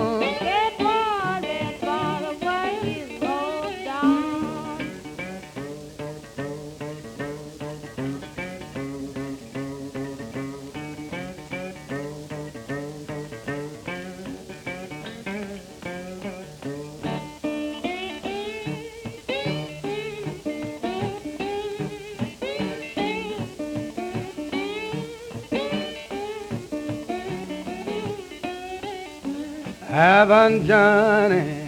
Johnny, 30.66 31.68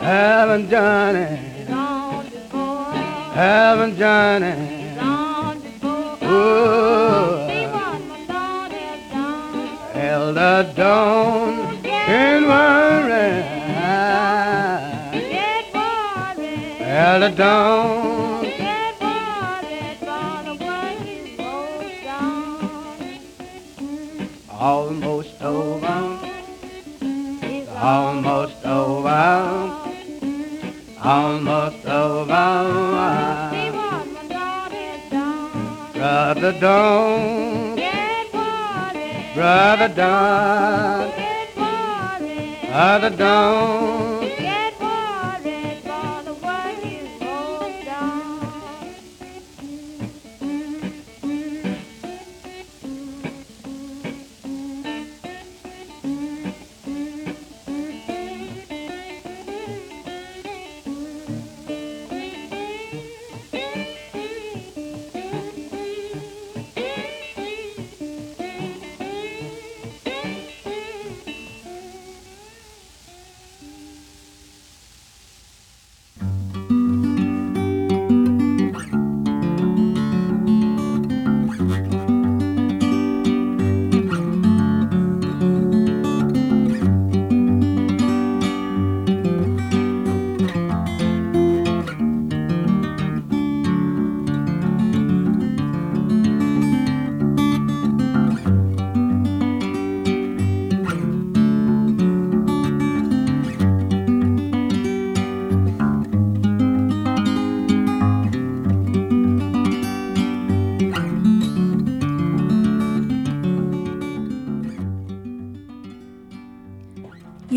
haven't 0.00 0.70
Johnny, 0.70 1.36
haven't 3.34 3.96
Johnny. 3.98 4.67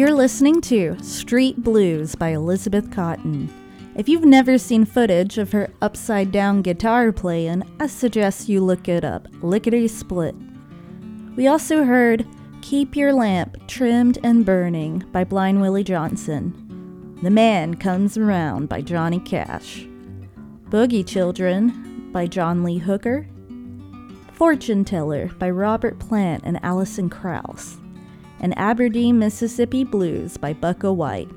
You're 0.02 0.16
listening 0.16 0.62
to 0.62 0.98
Street 1.04 1.62
Blues 1.62 2.16
by 2.16 2.30
Elizabeth 2.30 2.90
Cotten. 2.90 3.50
If 3.96 4.10
you've 4.10 4.26
never 4.26 4.58
seen 4.58 4.84
footage 4.84 5.38
of 5.38 5.52
her 5.52 5.70
upside 5.80 6.32
down 6.32 6.64
guitar 6.64 7.12
playing, 7.12 7.62
I 7.80 7.86
suggest 7.86 8.50
you 8.50 8.62
look 8.62 8.88
it 8.88 9.04
up. 9.04 9.28
Lickety 9.44 9.88
split. 9.88 10.34
We 11.36 11.46
also 11.46 11.84
heard 11.84 12.26
Keep 12.64 12.96
Your 12.96 13.14
Lamp 13.14 13.68
Trimmed 13.68 14.18
and 14.24 14.44
Burning 14.44 15.04
by 15.12 15.24
Blind 15.24 15.62
Willie 15.62 15.84
Johnson. 15.84 17.20
The 17.22 17.30
Man 17.30 17.76
Comes 17.76 18.18
Around 18.18 18.70
by 18.70 18.82
Johnny 18.82 19.20
Cash. 19.20 19.86
Boogie 20.70 21.06
Chillen 21.06 22.12
by 22.12 22.26
John 22.26 22.64
Lee 22.64 22.80
Hooker. 22.80 23.28
Fortune 24.34 24.84
Teller 24.84 25.28
by 25.38 25.52
Robert 25.52 26.00
Plant 26.00 26.42
and 26.44 26.60
Alison 26.64 27.08
Krauss 27.08 27.78
and 28.42 28.58
Aberdeen, 28.58 29.18
Mississippi 29.18 29.84
Blues 29.84 30.36
by 30.36 30.54
Bukka 30.54 30.94
White. 30.94 31.30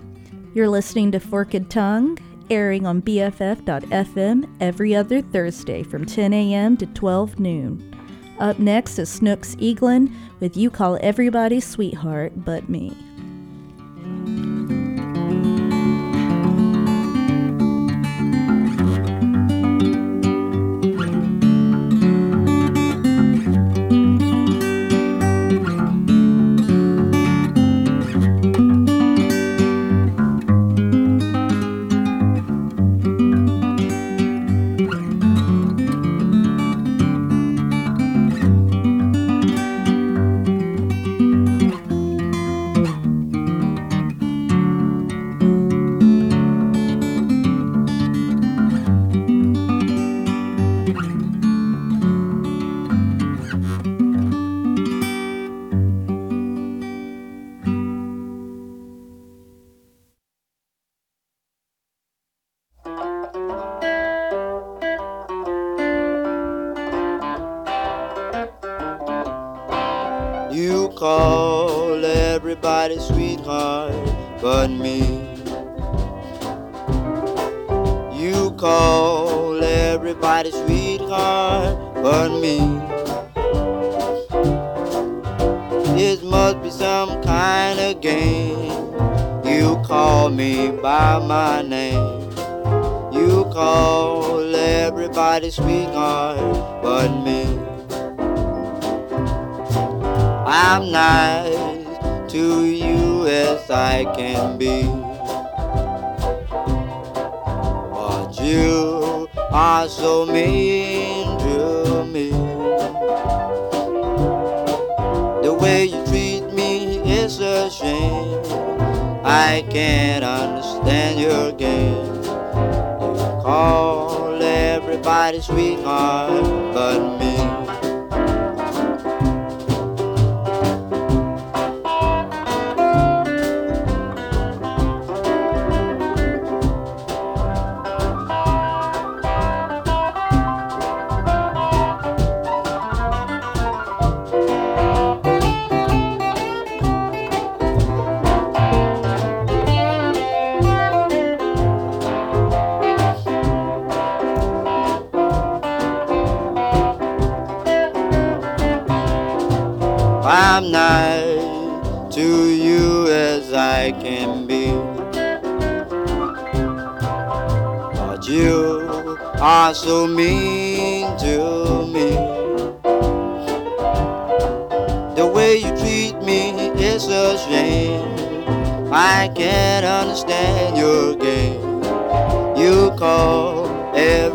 You're 0.55 0.69
listening 0.69 1.13
to 1.13 1.21
Forked 1.21 1.71
Tongue, 1.71 2.19
airing 2.51 2.87
on 2.87 3.03
BFF.FM 3.03 4.57
every 4.61 4.95
other 4.95 5.23
Thursday 5.23 5.83
from 5.83 6.05
10 6.05 6.33
a.m. 6.33 6.77
to 6.79 6.87
12 6.87 7.39
noon. 7.39 7.95
Up 8.41 8.59
next 8.59 8.99
is 8.99 9.09
Snooks 9.09 9.55
Eaglin 9.57 10.13
with 10.41 10.57
You 10.57 10.71
Call 10.71 10.99
Everybody 11.01 11.61
Sweetheart 11.61 12.33
But 12.45 12.69
Me. 12.69 12.93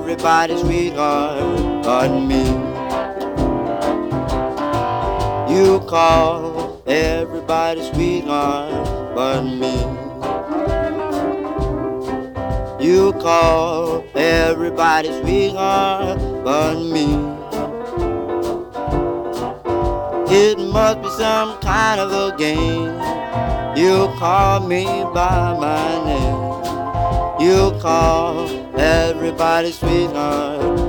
everybody's 0.09 0.61
sweetheart 0.61 1.85
on, 1.85 2.27
me. 2.27 2.43
You 5.53 5.79
call 5.81 6.81
everybody's 6.87 7.91
sweetheart 7.91 8.73
on, 8.73 9.13
but 9.13 9.43
me. 9.43 9.75
You 12.83 13.13
call 13.21 14.03
everybody's 14.15 15.15
sweetheart 15.21 16.17
on, 16.17 16.43
but 16.43 16.75
me. 16.79 17.05
It 20.35 20.57
must 20.57 21.03
be 21.03 21.09
some 21.11 21.59
kind 21.61 22.01
of 22.01 22.11
a 22.11 22.35
game. 22.35 22.97
You 23.77 24.07
call 24.17 24.67
me 24.67 24.85
by 25.13 25.53
my 25.53 26.03
name. 26.03 26.49
You 27.39 27.79
call 27.79 28.58
Everybody's 28.79 29.77
sweetheart. 29.77 30.88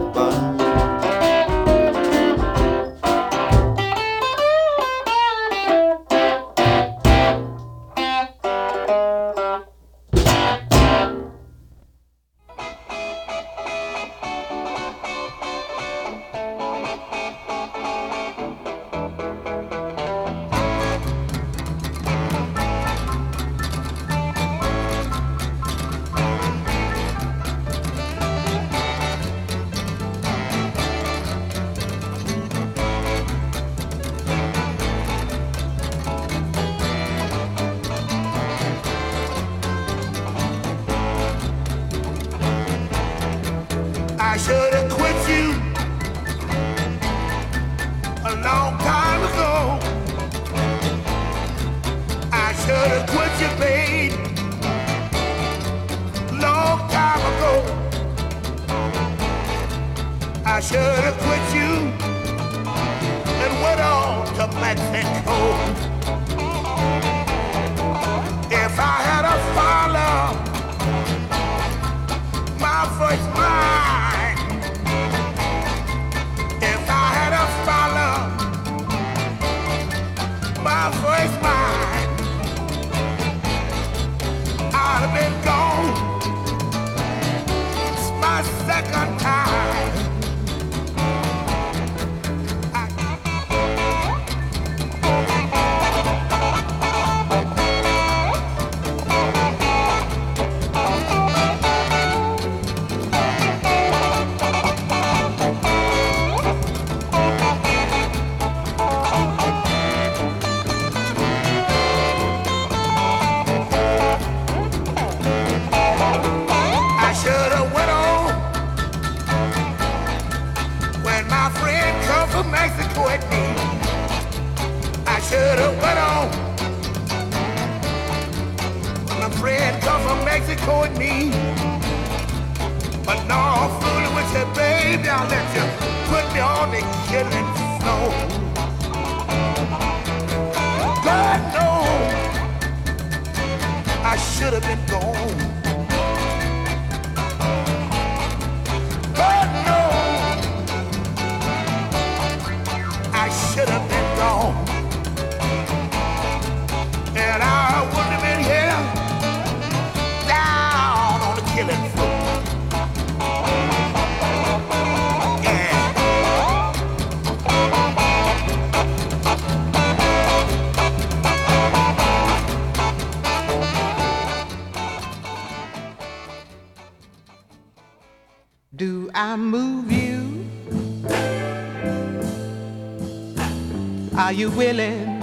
Are 184.30 184.32
you 184.32 184.48
willing? 184.52 185.18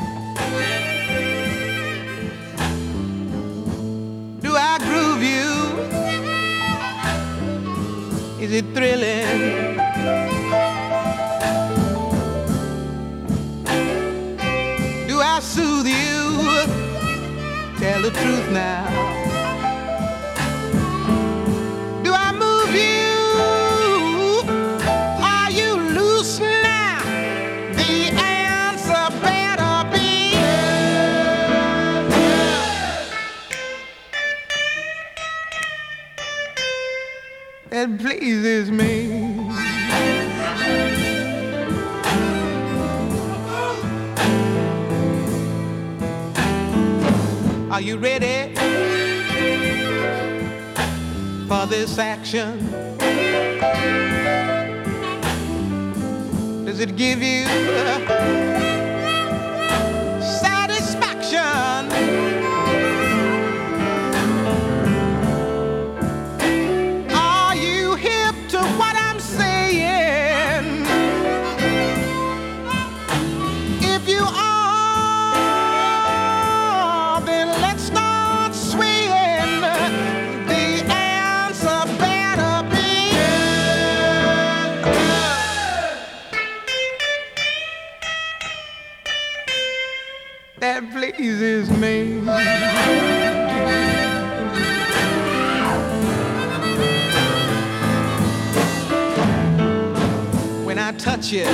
Do 4.42 4.54
I 4.54 4.78
groove 4.80 5.24
you? 5.24 5.48
Is 8.44 8.52
it 8.52 8.66
thrilling? 8.76 9.78
Do 15.08 15.22
I 15.22 15.40
soothe 15.40 15.88
you? 15.88 16.66
Tell 17.80 18.02
the 18.02 18.12
truth 18.12 18.52
now. 18.52 19.17
pleases 37.98 38.72
me. 38.72 39.08
Are 47.72 47.82
you 47.82 47.98
ready 47.98 48.54
for 51.48 51.66
this 51.68 51.98
action? 51.98 52.60
Does 56.66 56.80
it 56.80 56.96
give 56.96 57.22
you? 57.22 58.67
pleases 91.18 91.72
me. 91.72 92.20
When 100.64 100.78
I 100.78 100.92
touch 101.00 101.32
you, 101.32 101.46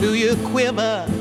do 0.00 0.14
you 0.14 0.34
quiver? 0.48 1.11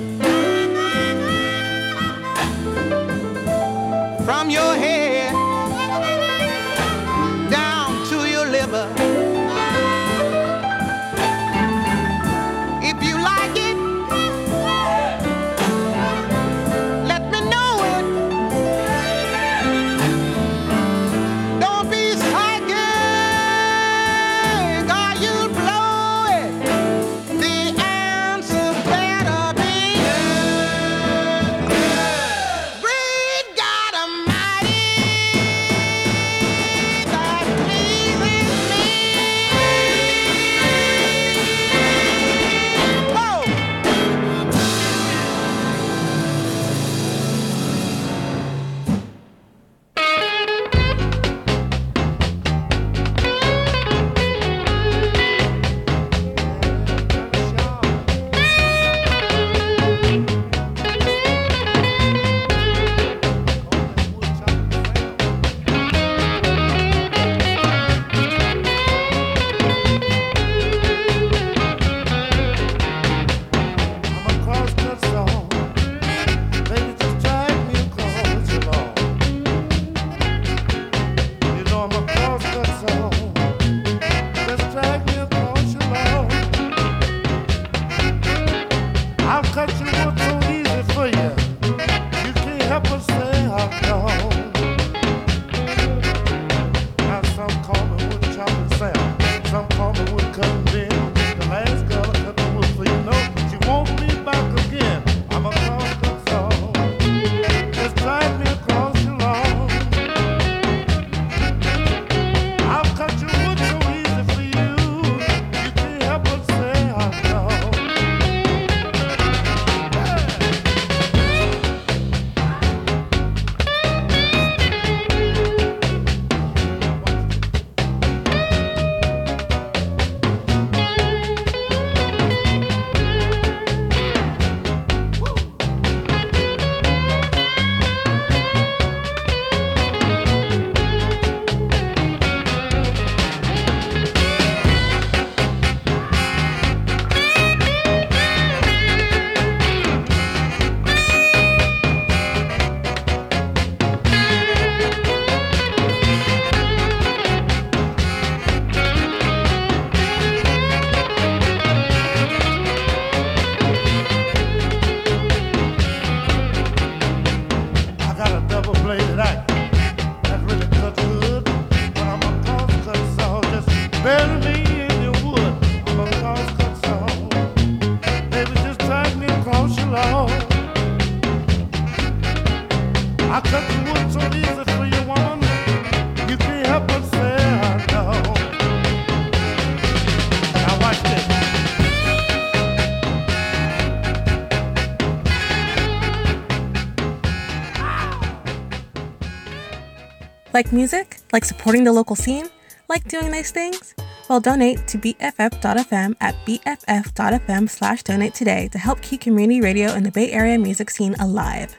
Like 200.62 200.72
music? 200.72 201.18
Like 201.34 201.44
supporting 201.44 201.86
the 201.86 201.92
local 201.92 202.16
scene? 202.16 202.46
Like 202.88 203.04
doing 203.08 203.32
nice 203.32 203.50
things? 203.50 203.96
Well, 204.30 204.40
donate 204.40 204.88
to 204.90 205.00
BFF.fm 205.00 206.16
at 206.22 206.36
BFF.fm 206.46 207.68
slash 207.68 208.04
donate 208.04 208.36
today 208.36 208.68
to 208.68 208.78
help 208.78 209.02
keep 209.02 209.22
community 209.22 209.60
radio 209.60 209.92
in 209.94 210.04
the 210.04 210.12
Bay 210.12 210.32
Area 210.32 210.60
music 210.60 210.92
scene 210.92 211.16
alive. 211.16 211.76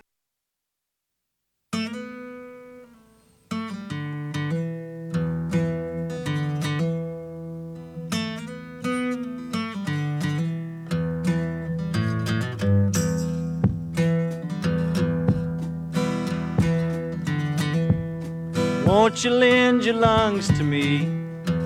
Won't 19.23 19.35
you 19.35 19.39
lend 19.39 19.85
your 19.85 19.95
lungs 19.95 20.49
to 20.59 20.65
me? 20.65 21.07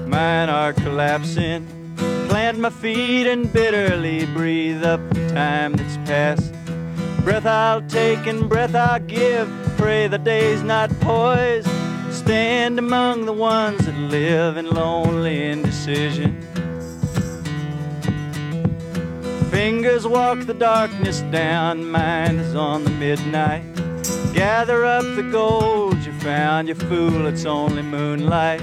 Mine 0.06 0.50
are 0.50 0.74
collapsing. 0.74 1.66
Plant 2.28 2.58
my 2.58 2.68
feet 2.68 3.26
and 3.26 3.50
bitterly 3.50 4.26
breathe 4.26 4.84
up 4.84 5.00
the 5.14 5.26
time 5.30 5.72
that's 5.72 5.96
passed. 6.06 6.52
Breath 7.24 7.46
I'll 7.46 7.80
take 7.88 8.26
and 8.26 8.46
breath 8.46 8.74
I'll 8.74 9.00
give. 9.00 9.48
Pray 9.78 10.06
the 10.06 10.18
day's 10.18 10.62
not 10.62 10.90
poised. 11.00 11.70
Stand 12.10 12.78
among 12.78 13.24
the 13.24 13.32
ones 13.32 13.86
that 13.86 13.96
live 13.96 14.58
in 14.58 14.68
lonely 14.68 15.46
indecision. 15.46 16.38
Fingers 19.50 20.06
walk 20.06 20.40
the 20.44 20.52
darkness 20.52 21.22
down, 21.32 21.88
mind 21.90 22.38
is 22.38 22.54
on 22.54 22.84
the 22.84 22.90
midnight. 22.90 23.75
Gather 24.32 24.84
up 24.84 25.04
the 25.16 25.28
gold 25.32 25.96
you 26.04 26.12
found, 26.20 26.68
you 26.68 26.74
fool, 26.74 27.26
it's 27.26 27.44
only 27.44 27.82
moonlight. 27.82 28.60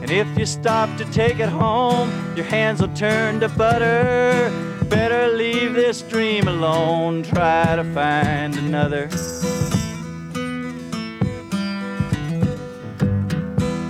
And 0.00 0.10
if 0.10 0.26
you 0.38 0.46
stop 0.46 0.96
to 0.98 1.04
take 1.06 1.40
it 1.40 1.48
home, 1.48 2.10
your 2.36 2.44
hands 2.46 2.80
will 2.80 2.94
turn 2.94 3.40
to 3.40 3.48
butter. 3.48 4.50
Better 4.88 5.34
leave 5.34 5.74
this 5.74 6.02
dream 6.02 6.46
alone, 6.46 7.22
try 7.22 7.76
to 7.76 7.84
find 7.92 8.56
another. 8.56 9.10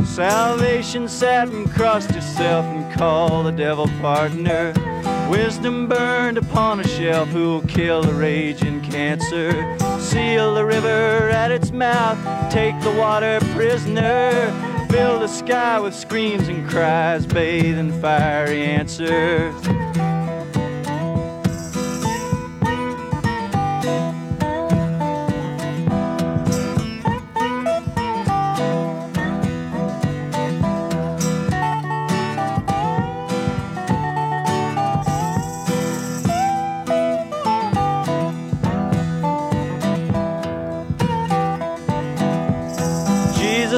Salvation 0.06 1.08
sat 1.08 1.48
and 1.48 1.70
crossed 1.70 2.14
yourself 2.14 2.64
and 2.64 2.98
called 2.98 3.44
the 3.44 3.52
devil 3.52 3.88
partner. 4.00 4.72
Wisdom 5.28 5.88
burned 5.88 6.38
upon 6.38 6.80
a 6.80 6.86
shelf 6.86 7.28
who'll 7.28 7.62
kill 7.62 8.02
the 8.02 8.14
raging 8.14 8.80
cancer. 8.82 9.76
Seal 9.98 10.54
the 10.54 10.64
river 10.64 11.28
at 11.30 11.50
its 11.50 11.72
mouth, 11.72 12.18
take 12.52 12.78
the 12.82 12.92
water 12.92 13.40
prisoner. 13.54 14.30
Fill 14.88 15.18
the 15.18 15.26
sky 15.26 15.80
with 15.80 15.94
screams 15.94 16.48
and 16.48 16.68
cries, 16.68 17.26
bathe 17.26 17.76
in 17.76 17.90
fiery 18.00 18.62
answers. 18.62 19.54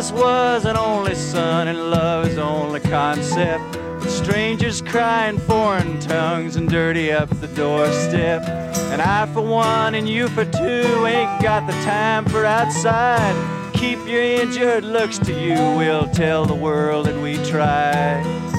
Jesus 0.09 0.22
was 0.22 0.64
an 0.64 0.76
only 0.76 1.14
son 1.14 1.68
and 1.68 1.90
love 1.90 2.24
his 2.24 2.38
only 2.38 2.80
concept. 2.80 3.62
But 3.72 4.09
strangers 4.09 4.80
cry 4.80 5.28
in 5.28 5.38
foreign 5.38 6.00
tongues 6.00 6.56
and 6.56 6.66
dirty 6.66 7.12
up 7.12 7.28
the 7.40 7.48
doorstep. 7.48 8.42
And 8.90 9.02
I 9.02 9.26
for 9.26 9.42
one 9.42 9.94
and 9.94 10.09
you 10.09 10.28
for 10.28 10.46
two 10.46 11.04
ain't 11.06 11.42
got 11.42 11.66
the 11.66 11.74
time 11.84 12.24
for 12.24 12.46
outside. 12.46 13.34
Keep 13.74 14.06
your 14.06 14.22
injured 14.22 14.84
looks 14.84 15.18
to 15.18 15.32
you, 15.32 15.56
we'll 15.76 16.09
tell 16.09 16.46
the 16.46 16.54
world 16.54 17.04
that 17.04 17.22
we 17.22 17.36
tried. 17.44 18.57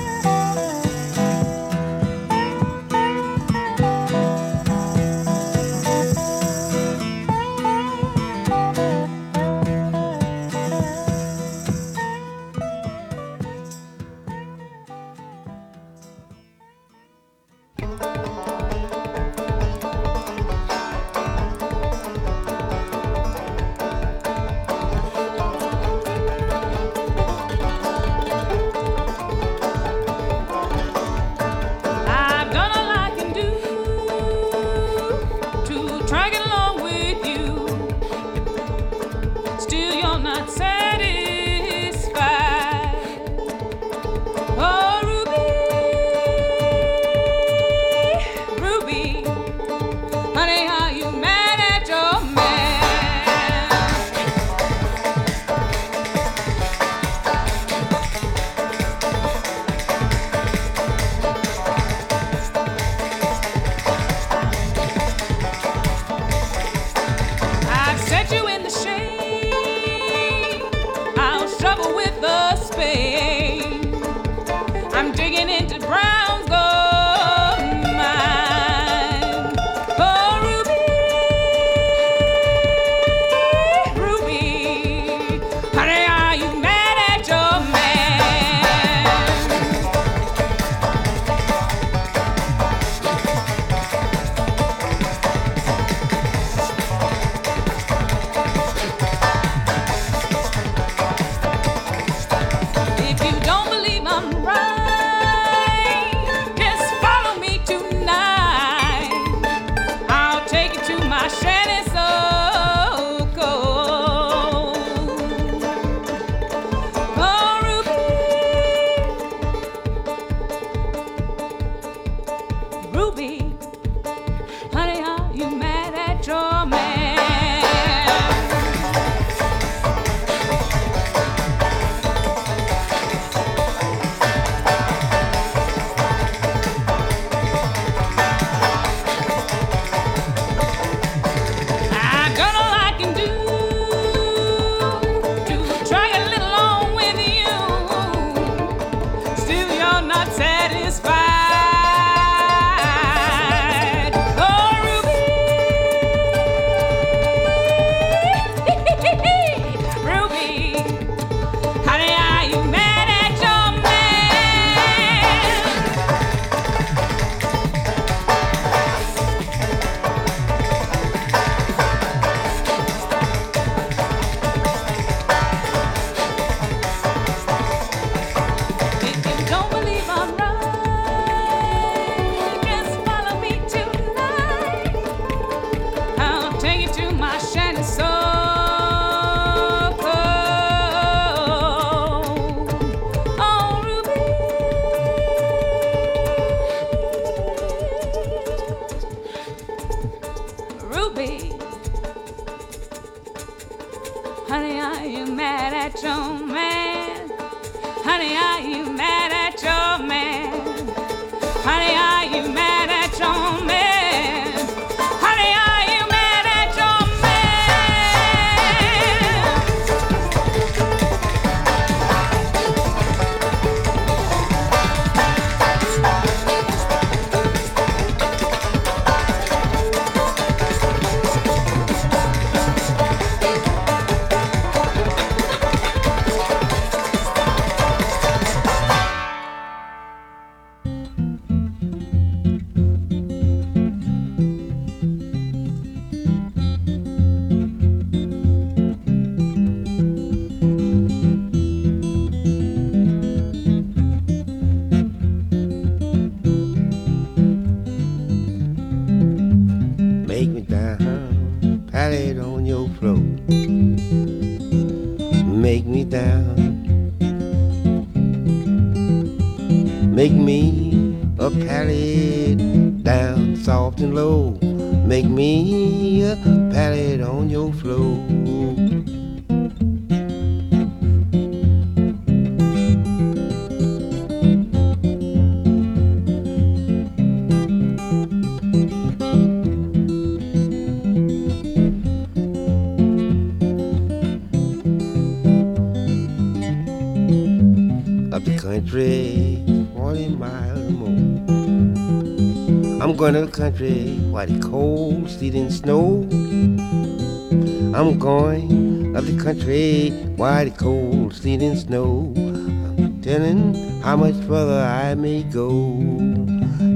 The 310.40 310.72
cold, 310.78 311.34
sleet, 311.34 311.60
snow. 311.76 312.34
I'm 312.38 313.22
telling 313.22 313.74
how 314.00 314.16
much 314.16 314.36
further 314.48 314.82
I 314.82 315.14
may 315.14 315.44
go. 315.44 316.00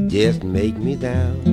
Just 0.08 0.46
make 0.46 0.78
me 0.78 0.96
down. 0.96 1.53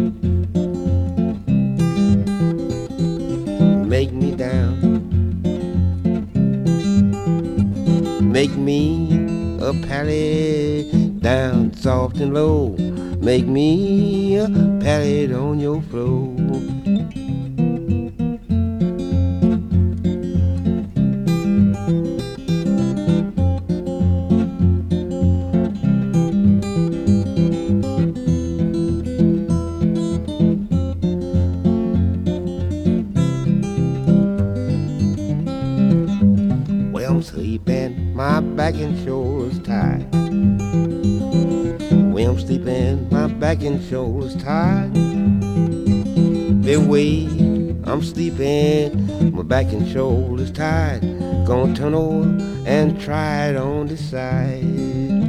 Back 49.63 49.75
and 49.75 49.87
shoulders 49.87 50.51
tired. 50.51 51.03
Gonna 51.47 51.75
turn 51.75 51.93
over 51.93 52.25
and 52.67 52.99
try 52.99 53.49
it 53.49 53.57
on 53.57 53.89
the 53.89 53.97
side. 53.97 55.20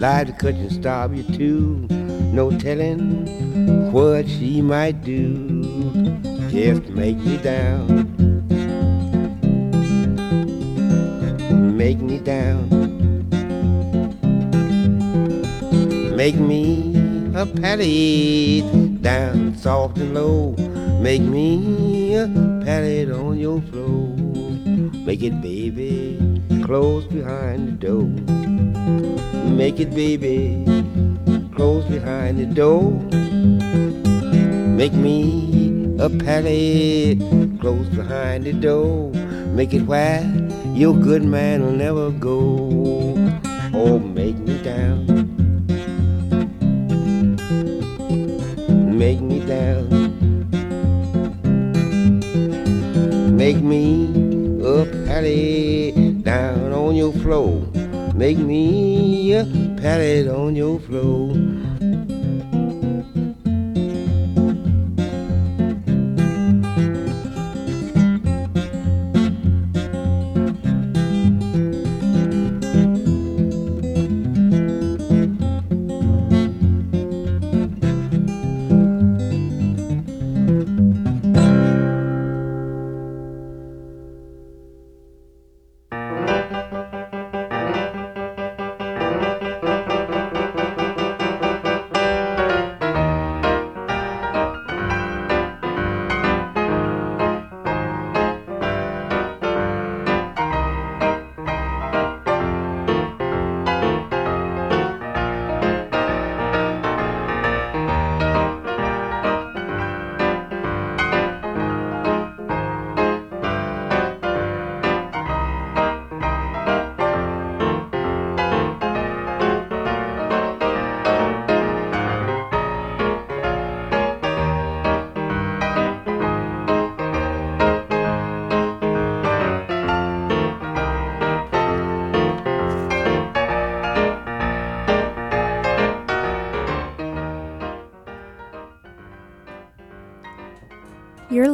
Cut 0.00 0.54
and 0.54 0.72
starve 0.72 1.14
you 1.14 1.22
too. 1.36 1.86
No 2.32 2.50
telling 2.58 3.92
what 3.92 4.26
she 4.26 4.62
might 4.62 5.02
do. 5.02 5.62
Just 6.48 6.88
make 6.88 7.18
me 7.18 7.36
down. 7.36 8.06
Make 11.76 12.00
me 12.00 12.18
down. 12.18 12.68
Make 16.16 16.36
me 16.36 16.94
a 17.34 17.44
pallet 17.44 19.02
down 19.02 19.54
soft 19.56 19.98
and 19.98 20.14
low. 20.14 20.52
Make 21.02 21.20
me 21.20 22.14
a 22.14 22.26
pallet 22.64 23.10
on 23.10 23.38
your 23.38 23.60
floor. 23.60 24.16
Make 25.04 25.22
it, 25.22 25.42
baby, 25.42 26.40
close 26.64 27.04
behind 27.04 27.80
the 27.80 27.86
door. 27.86 28.29
Make 29.70 29.86
it, 29.86 29.94
baby, 29.94 30.64
close 31.54 31.84
behind 31.84 32.40
the 32.40 32.44
door. 32.44 32.90
Make 34.74 34.92
me 34.92 35.94
a 36.00 36.10
pallet 36.10 37.20
close 37.60 37.86
behind 37.90 38.46
the 38.46 38.52
door. 38.52 39.12
Make 39.54 39.72
it 39.72 39.82
where 39.82 40.26
your 40.74 40.92
good 40.96 41.22
man 41.22 41.62
will 41.62 41.70
never 41.70 42.10
go. 42.10 42.34
Oh, 43.72 44.00
make 44.00 44.38
me 44.38 44.60
down. 44.64 45.06
Make 48.98 49.20
me 49.20 49.38
down. 49.46 49.86
Make 53.36 53.62
me 53.62 54.10
a 54.64 54.84
pallet 55.06 56.24
down 56.24 56.72
on 56.72 56.96
your 56.96 57.12
floor. 57.12 57.62
Make 58.20 58.36
me 58.36 59.32
a 59.32 59.59
pallet 59.80 60.28
on 60.28 60.54
your 60.54 60.78
floor. 60.78 61.59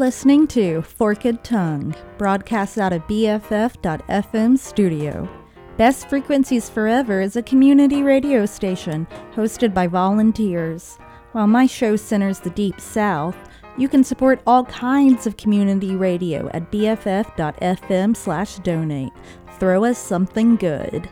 Listening 0.07 0.47
to 0.47 0.83
Forked 0.83 1.43
Tongue, 1.43 1.93
broadcast 2.17 2.79
out 2.79 2.93
of 2.93 3.03
BFF.FM 3.09 4.57
studio. 4.57 5.29
Best 5.77 6.09
Frequencies 6.09 6.71
Forever 6.71 7.21
is 7.21 7.35
a 7.35 7.43
community 7.43 8.05
radio 8.05 8.47
station 8.47 9.09
hosted 9.35 9.75
by 9.75 9.89
volunteers. 9.89 10.97
While 11.33 11.49
my 11.49 11.67
show 11.67 11.97
centers 11.97 12.39
the 12.39 12.51
Deep 12.51 12.81
South, 12.81 13.37
you 13.77 13.89
can 13.89 14.05
support 14.05 14.41
all 14.47 14.65
kinds 14.67 15.27
of 15.27 15.37
community 15.37 15.97
radio 15.97 16.49
at 16.55 16.71
bff.fm 16.71 18.17
slash 18.17 18.59
donate. 18.59 19.13
Throw 19.59 19.87
us 19.87 19.99
something 19.99 20.55
good. 20.55 21.11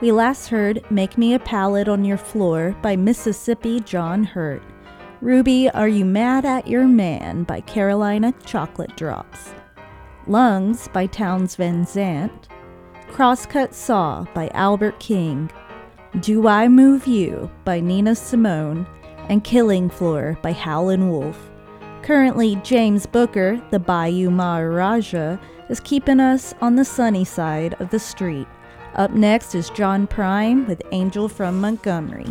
We 0.00 0.10
last 0.10 0.48
heard 0.48 0.84
Make 0.90 1.16
Me 1.16 1.34
a 1.34 1.38
Pallet 1.38 1.86
on 1.86 2.04
Your 2.04 2.18
Floor 2.18 2.76
by 2.82 2.96
Mississippi 2.96 3.78
John 3.78 4.24
Hurt. 4.24 4.73
Ruby, 5.24 5.70
Are 5.70 5.88
You 5.88 6.04
Mad 6.04 6.44
at 6.44 6.68
Your 6.68 6.86
Man 6.86 7.44
by 7.44 7.62
Carolina 7.62 8.34
Chocolate 8.44 8.94
Drops. 8.94 9.54
Lungs 10.26 10.86
by 10.88 11.06
Townes 11.06 11.56
Van 11.56 11.86
Zandt. 11.86 12.48
Crosscut 13.08 13.72
Saw 13.72 14.26
by 14.34 14.48
Albert 14.48 15.00
King. 15.00 15.50
Do 16.20 16.46
I 16.46 16.68
Move 16.68 17.06
You 17.06 17.50
by 17.64 17.80
Nina 17.80 18.14
Simone. 18.14 18.86
And 19.30 19.42
Killing 19.42 19.88
Floor 19.88 20.38
by 20.42 20.52
Howlin' 20.52 21.08
Wolf. 21.08 21.50
Currently, 22.02 22.56
James 22.56 23.06
Booker, 23.06 23.58
the 23.70 23.78
Bayou 23.78 24.28
Maharaja, 24.28 25.38
is 25.70 25.80
keeping 25.80 26.20
us 26.20 26.52
on 26.60 26.76
the 26.76 26.84
sunny 26.84 27.24
side 27.24 27.76
of 27.80 27.88
the 27.88 27.98
street. 27.98 28.46
Up 28.94 29.12
next 29.12 29.54
is 29.54 29.70
John 29.70 30.06
Prine 30.06 30.68
with 30.68 30.82
Angel 30.92 31.30
from 31.30 31.62
Montgomery. 31.62 32.26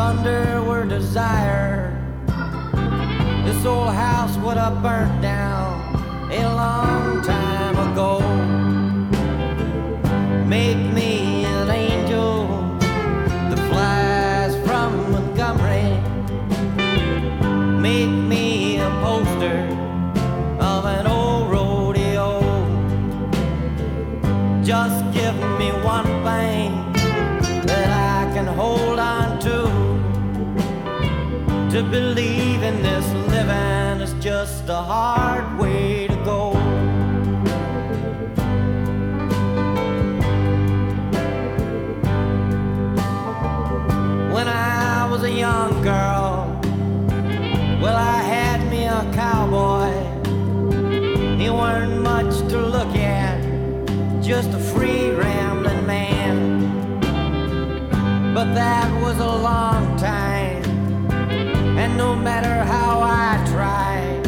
Thunder 0.00 0.62
were 0.62 0.86
desire, 0.86 1.92
this 3.44 3.66
old 3.66 3.92
house 3.92 4.34
would 4.38 4.56
have 4.56 4.82
burnt 4.82 5.20
down 5.20 5.76
a 6.32 6.42
long 6.54 7.20
time 7.20 7.76
ago. 7.86 8.12
Make 10.46 10.78
To 31.80 31.86
believe 31.86 32.62
in 32.62 32.82
this 32.82 33.06
living 33.32 34.02
is 34.02 34.12
just 34.22 34.68
a 34.68 34.82
hard 34.92 35.58
way 35.58 36.08
to 36.08 36.16
go. 36.16 36.50
when 44.34 44.46
I 44.46 45.08
was 45.10 45.22
a 45.22 45.30
young 45.30 45.80
girl. 45.82 46.60
Well, 47.80 47.96
I 47.96 48.20
had 48.34 48.60
me 48.70 48.84
a 48.84 49.10
cowboy. 49.14 49.90
He 51.38 51.48
weren't 51.48 52.02
much 52.02 52.34
to 52.50 52.58
look 52.58 52.94
at, 52.94 53.40
just 54.20 54.50
a 54.50 54.58
free 54.58 55.12
rambling 55.12 55.86
man. 55.86 56.60
But 58.34 58.52
that 58.52 58.88
was 59.02 59.18
a 59.18 59.34
long 59.48 59.96
time, 59.96 60.29
and 61.90 61.98
no 61.98 62.14
matter 62.14 62.64
how 62.64 63.00
I 63.02 63.42
try, 63.50 64.20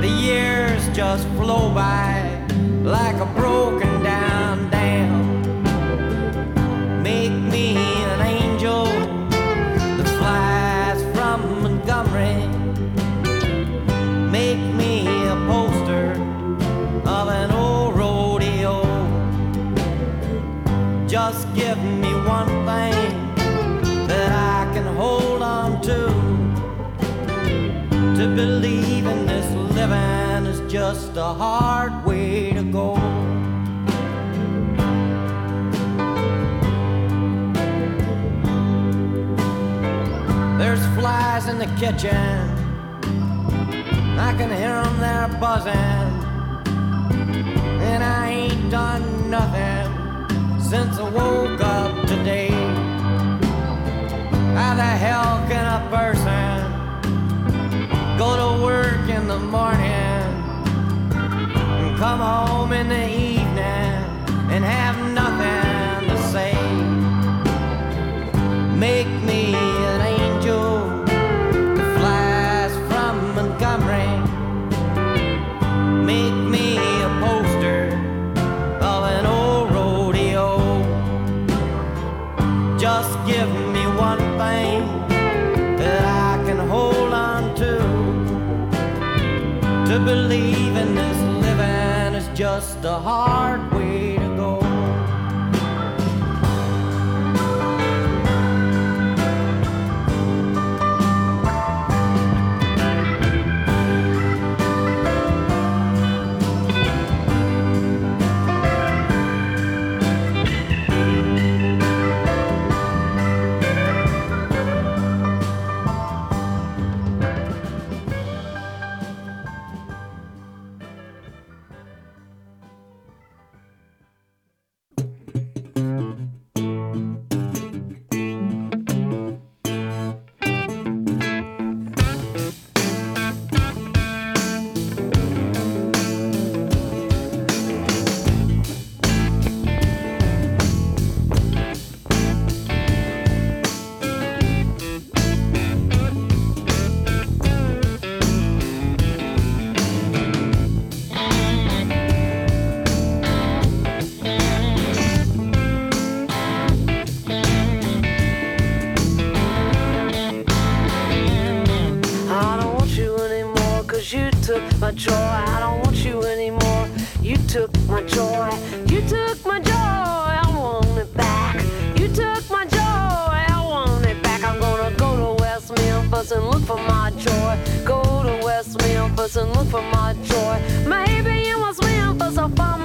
the 0.00 0.08
years 0.08 0.86
just 0.94 1.26
flow 1.38 1.72
by 1.72 2.44
like 2.82 3.16
a 3.16 3.26
broken 3.40 3.91
just 31.14 31.38
hard 31.38 32.04
way 32.06 32.52
to 32.52 32.62
go. 32.62 32.94
There's 40.58 40.84
flies 40.96 41.48
in 41.48 41.58
the 41.58 41.66
kitchen. 41.78 42.16
I 44.18 44.34
can 44.38 44.50
hear 44.50 44.82
them 44.82 44.98
there 45.00 45.28
buzzing. 45.40 45.72
And 47.82 48.02
I 48.02 48.30
ain't 48.30 48.70
done 48.70 49.28
nothing 49.28 49.90
since 50.60 50.98
I 50.98 51.08
woke 51.10 51.60
up 51.60 52.06
today. 52.06 52.50
How 54.56 54.74
the 54.76 54.92
hell 55.04 55.44
can 55.48 55.66
a 55.78 55.80
person 55.90 56.72
go 58.18 58.36
to 58.36 58.62
work 58.64 59.08
in 59.10 59.28
the 59.28 59.38
morning 59.38 60.01
come 62.02 62.18
home 62.18 62.72
in 62.72 62.88
the 62.88 63.08
evening 63.08 63.94
and 64.50 64.64
have 64.64 64.98
nothing 65.14 66.08
to 66.10 66.16
say? 66.32 66.52
Make 68.76 69.06
me 69.22 69.54
an 69.54 70.11
just 92.62 92.84
a 92.84 92.94
hard 92.94 93.71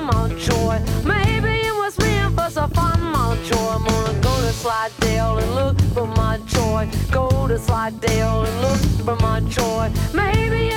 My 0.07 0.29
joy. 0.39 0.79
Maybe 1.03 1.67
in 1.67 1.75
was 1.75 1.99
Memphis 1.99 2.55
I'll 2.55 2.69
find 2.69 3.03
my 3.03 3.35
joy. 3.43 3.57
I'm 3.57 3.83
gonna 3.83 4.13
go 4.21 4.33
to 4.39 4.53
Slidell 4.53 5.37
and 5.37 5.55
look 5.55 5.81
for 5.93 6.07
my 6.07 6.37
joy. 6.45 6.87
Go 7.11 7.27
to 7.49 7.59
Slidell 7.59 8.45
and 8.45 8.61
look 8.61 8.79
for 9.05 9.17
my 9.17 9.41
joy. 9.41 9.91
Maybe 10.13 10.69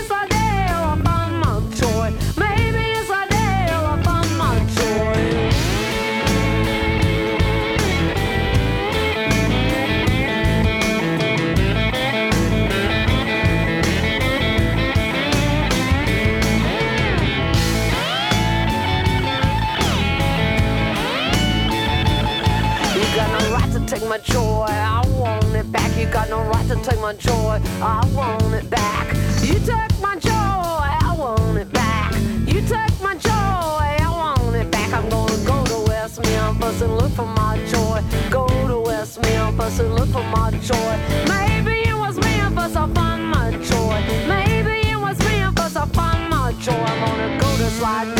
my 27.10 27.16
joy. 27.16 27.60
I 27.82 28.08
want 28.14 28.54
it 28.54 28.70
back. 28.70 29.06
You 29.42 29.54
took 29.54 30.00
my 30.00 30.16
joy. 30.16 30.30
I 30.30 31.12
want 31.18 31.58
it 31.58 31.72
back. 31.72 32.14
You 32.46 32.60
took 32.60 33.02
my 33.02 33.16
joy. 33.16 33.30
I 33.30 34.08
want 34.08 34.54
it 34.54 34.70
back. 34.70 34.92
I'm 34.92 35.08
gonna 35.08 35.44
go 35.44 35.64
to 35.64 35.90
West 35.90 36.22
Memphis 36.22 36.82
and 36.82 36.96
look 36.98 37.10
for 37.12 37.26
my 37.26 37.58
joy. 37.66 38.00
Go 38.30 38.46
to 38.46 38.78
West 38.78 39.20
Memphis 39.22 39.80
and 39.80 39.94
look 39.96 40.08
for 40.10 40.22
my 40.22 40.50
joy. 40.62 40.94
Maybe 41.26 41.88
in 41.88 41.98
West 41.98 42.20
Memphis 42.20 42.76
I'll 42.76 42.94
find 42.94 43.26
my 43.26 43.50
joy. 43.70 43.96
Maybe 44.28 44.88
in 44.90 45.00
West 45.00 45.20
Memphis 45.24 45.74
I'll 45.74 45.86
find 45.86 46.30
my 46.30 46.52
joy. 46.60 46.74
I'm 46.74 47.00
gonna 47.06 47.40
go 47.40 47.56
to 47.56 47.70
Slidell 47.70 48.19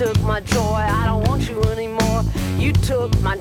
took 0.00 0.22
my 0.22 0.40
joy. 0.40 0.80
I 0.98 1.04
don't 1.04 1.28
want 1.28 1.46
you 1.46 1.60
anymore. 1.64 2.22
You 2.56 2.72
took 2.72 3.12
my 3.20 3.36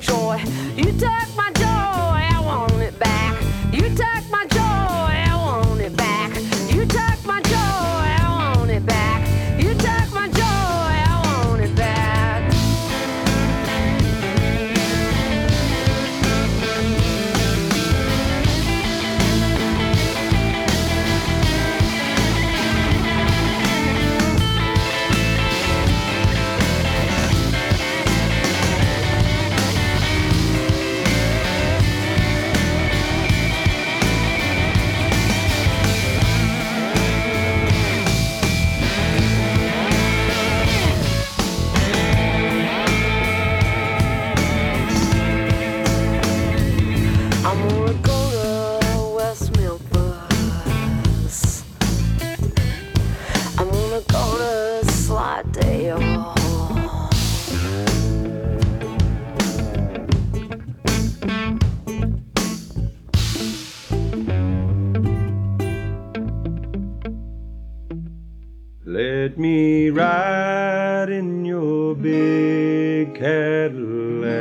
Let 69.29 69.37
me 69.37 69.91
ride 69.91 71.09
in 71.09 71.45
your 71.45 71.93
big 71.93 73.13
Cadillac, 73.13 74.31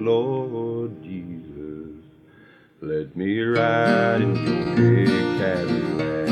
Lord 0.00 1.02
Jesus. 1.02 1.92
Let 2.80 3.14
me 3.14 3.38
ride 3.42 4.22
in 4.22 4.34
your 4.34 4.64
big 4.74 5.08
Cadillac. 5.38 6.28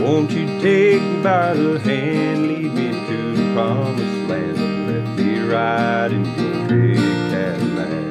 Won't 0.00 0.30
you 0.30 0.46
take 0.60 1.02
me 1.02 1.22
by 1.24 1.54
the 1.54 1.80
hand, 1.80 2.46
lead 2.46 2.72
me 2.72 2.92
to 3.08 3.34
the 3.34 3.52
promised 3.54 4.28
land, 4.30 4.56
and 4.56 4.86
let 4.86 5.04
me 5.18 5.40
ride 5.40 6.12
in 6.12 6.24
your 6.24 6.68
big 6.68 6.96
Cadillac. 7.32 8.10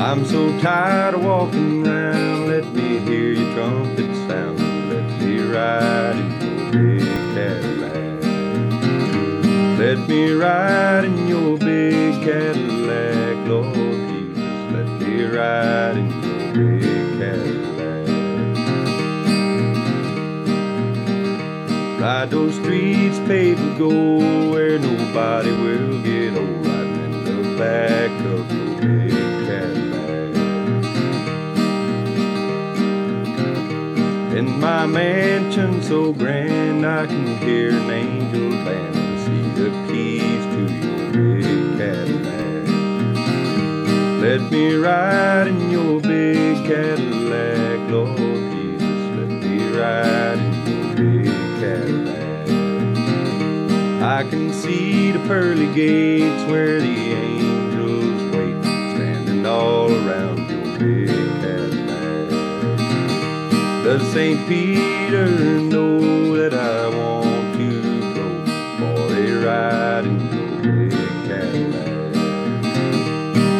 I'm 0.00 0.24
so 0.24 0.58
tired 0.60 1.14
of 1.14 1.22
walking 1.24 1.86
around. 1.86 2.48
Let 2.48 2.66
me 2.74 2.98
hear 2.98 3.32
your 3.34 3.54
trumpet 3.54 4.07
ride 5.58 6.16
in 6.16 6.30
your 6.40 6.70
big 6.72 7.02
Cadillac. 7.34 8.22
Let 9.78 9.98
me 10.08 10.32
ride 10.32 11.04
in 11.04 11.28
your 11.28 11.58
big 11.58 12.14
Cadillac, 12.22 13.48
Lord 13.48 13.74
Jesus. 13.74 14.38
Let 14.74 14.88
me 15.00 15.24
ride 15.24 15.96
in 16.02 16.08
your 16.26 16.42
big 16.54 17.06
Cadillac. 17.18 18.06
Ride 22.00 22.30
those 22.30 22.54
streets 22.54 23.18
paved 23.26 23.60
with 23.60 23.78
gold 23.78 24.52
where 24.52 24.78
nobody 24.78 25.50
will 25.50 26.02
get 26.02 26.36
old. 26.36 26.66
Riding 26.66 27.14
in 27.14 27.24
the 27.24 27.58
back 27.58 28.10
of 28.34 28.44
your 28.52 28.70
big 28.80 29.17
my 34.68 34.84
mansion 34.84 35.82
so 35.82 36.12
grand, 36.12 36.84
I 36.84 37.06
can 37.06 37.38
hear 37.38 37.70
an 37.70 37.90
angel 37.90 38.50
band 38.66 38.96
and 38.96 39.18
see 39.24 39.44
the 39.58 39.70
keys 39.88 40.44
to 40.52 40.60
your 40.82 41.00
big 41.10 41.78
Cadillac. 41.78 42.66
Let 44.20 44.42
me 44.52 44.74
ride 44.74 45.46
in 45.48 45.70
your 45.70 46.02
big 46.02 46.66
Cadillac, 46.66 47.90
Lord 47.90 48.18
Jesus. 48.52 49.00
Let 49.16 49.30
me 49.42 49.56
ride 49.70 50.38
in 50.38 50.52
your 50.68 50.86
big 50.96 51.32
Cadillac. 51.62 52.48
I 54.02 54.28
can 54.28 54.52
see 54.52 55.12
the 55.12 55.20
pearly 55.20 55.72
gates 55.72 56.44
where 56.50 56.78
the 56.78 56.96
angels 57.24 58.20
wait, 58.34 58.62
standing 58.62 59.46
all 59.46 59.90
around 59.90 60.37
Does 63.88 64.04
St. 64.12 64.46
Peter 64.46 65.26
know 65.26 66.36
that 66.36 66.52
I 66.52 66.88
want 66.94 67.56
to 67.56 67.70
go 68.12 68.28
for 68.76 69.14
a 69.16 69.18
ride 69.46 70.04
in 70.04 70.20
your 70.28 70.50
big 70.60 70.92
Cadillac? 71.26 71.88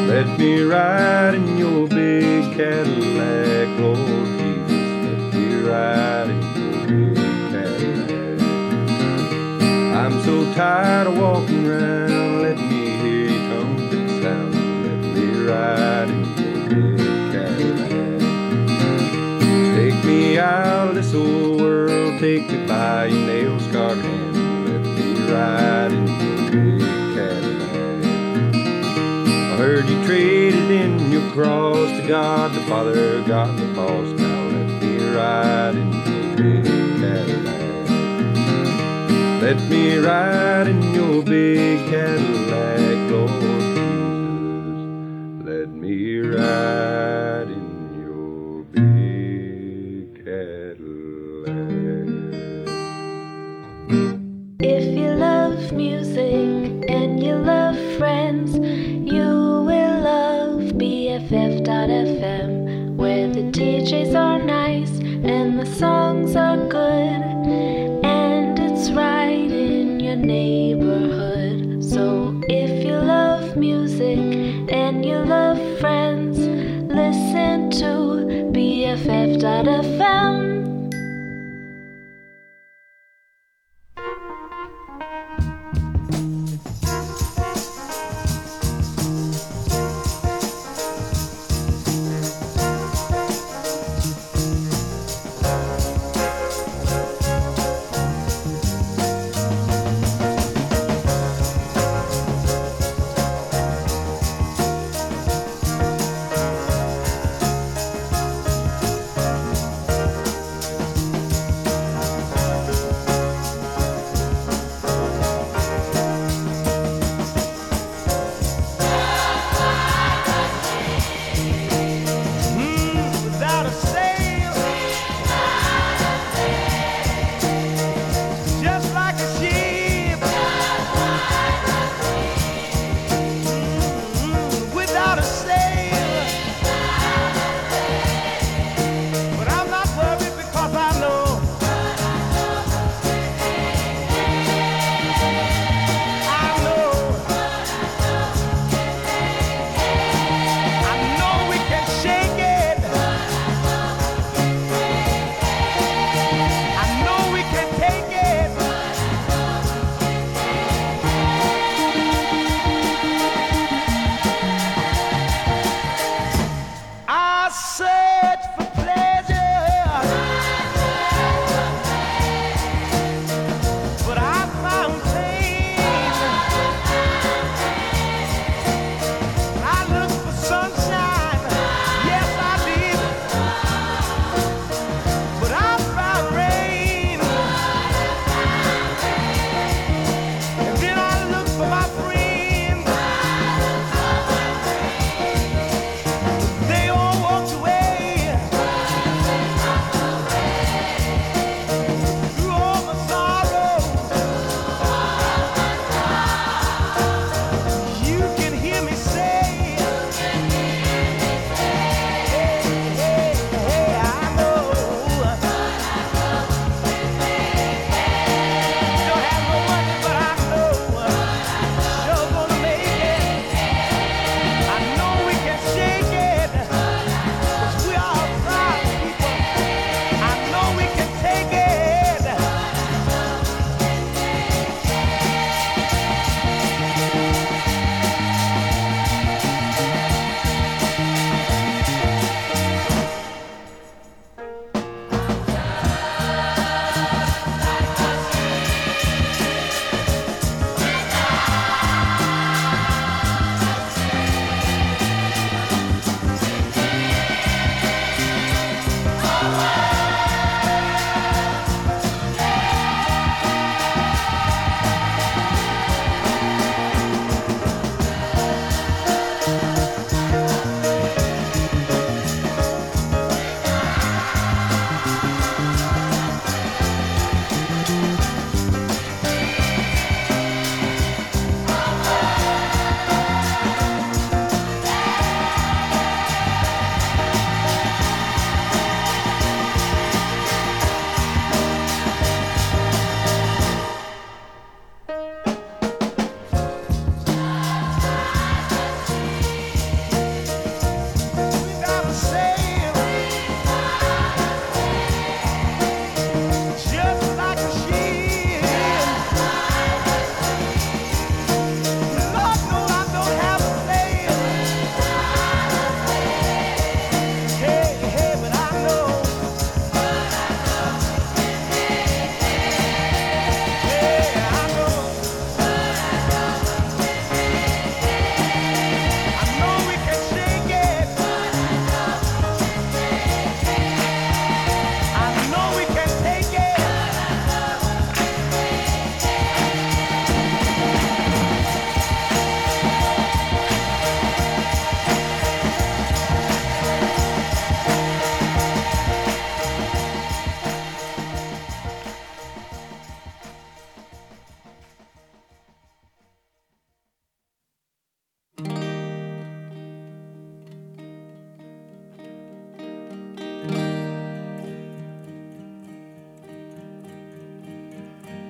Let 0.07 0.39
me 0.39 0.61
ride 0.61 1.35
in 1.35 1.57
your 1.57 1.89
big 1.89 2.45
Cadillac, 2.55 3.81
Lord 3.81 4.29
Jesus. 4.37 4.85
Let 5.07 5.21
me 5.33 5.47
ride 5.63 6.29
in 6.29 6.41
your 6.61 6.75
big 6.87 7.17
Cadillac. 7.51 8.43
I'm 9.97 10.15
so 10.25 10.35
tired 10.53 11.07
of 11.07 11.17
walking 11.17 11.67
around. 11.67 12.43
Let 12.43 12.59
me 12.59 12.99
hear 13.01 13.31
your 13.31 13.49
trumpet 13.49 14.11
sound. 14.23 14.53
Let 14.85 15.01
me 15.15 15.27
ride 15.47 16.08
this 20.39 21.15
old 21.15 21.61
world 21.61 22.21
take 22.21 22.49
me 22.49 22.65
by 22.67 23.07
your 23.07 23.27
nail 23.27 23.59
scarred 23.59 23.99
hand. 23.99 24.37
Let 24.69 24.83
me 24.85 25.33
ride 25.33 25.93
in 25.93 26.07
your 26.07 26.51
big 26.53 26.81
Cadillac. 27.17 28.55
I 28.55 29.57
heard 29.57 29.89
you 29.89 30.05
traded 30.05 30.71
in 30.71 31.11
your 31.11 31.29
cross 31.33 31.91
to 32.01 32.07
God, 32.07 32.53
the 32.55 32.61
Father, 32.63 33.23
God, 33.25 33.59
the 33.59 33.67
boss. 33.75 34.09
Now 34.19 34.45
let 34.49 34.81
me 34.81 34.99
ride 35.13 35.75
in 35.75 35.93
your 35.93 36.37
big 36.37 36.65
Cadillac. 37.01 37.91
Let 39.43 39.61
me 39.69 39.99
ride 39.99 40.69
in 40.69 40.95
your 40.95 41.23
big 41.25 41.91
Cadillac, 41.91 43.11
Lord 43.11 43.68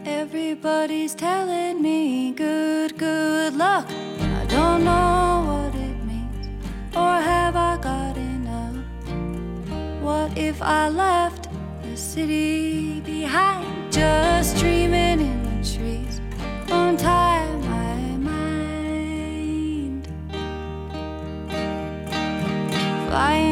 Everybody's 0.09 1.15
telling 1.15 1.83
me 1.83 2.33
good, 2.33 2.97
good 2.97 3.55
luck. 3.55 3.87
I 4.41 4.47
don't 4.49 4.83
know 4.83 5.45
what 5.49 5.75
it 5.75 5.97
means, 6.11 6.49
or 6.97 7.21
have 7.21 7.55
I 7.55 7.77
got 7.77 8.17
enough? 8.17 8.77
What 10.03 10.37
if 10.39 10.63
I 10.63 10.89
left 10.89 11.49
the 11.83 11.95
city 11.95 13.01
behind? 13.01 13.93
Just 13.93 14.57
dreaming 14.57 15.21
in 15.21 15.43
the 15.43 15.63
trees, 15.63 16.21
untie 16.71 17.47
my 17.69 17.97
mind. 18.31 20.09
Flying 23.09 23.48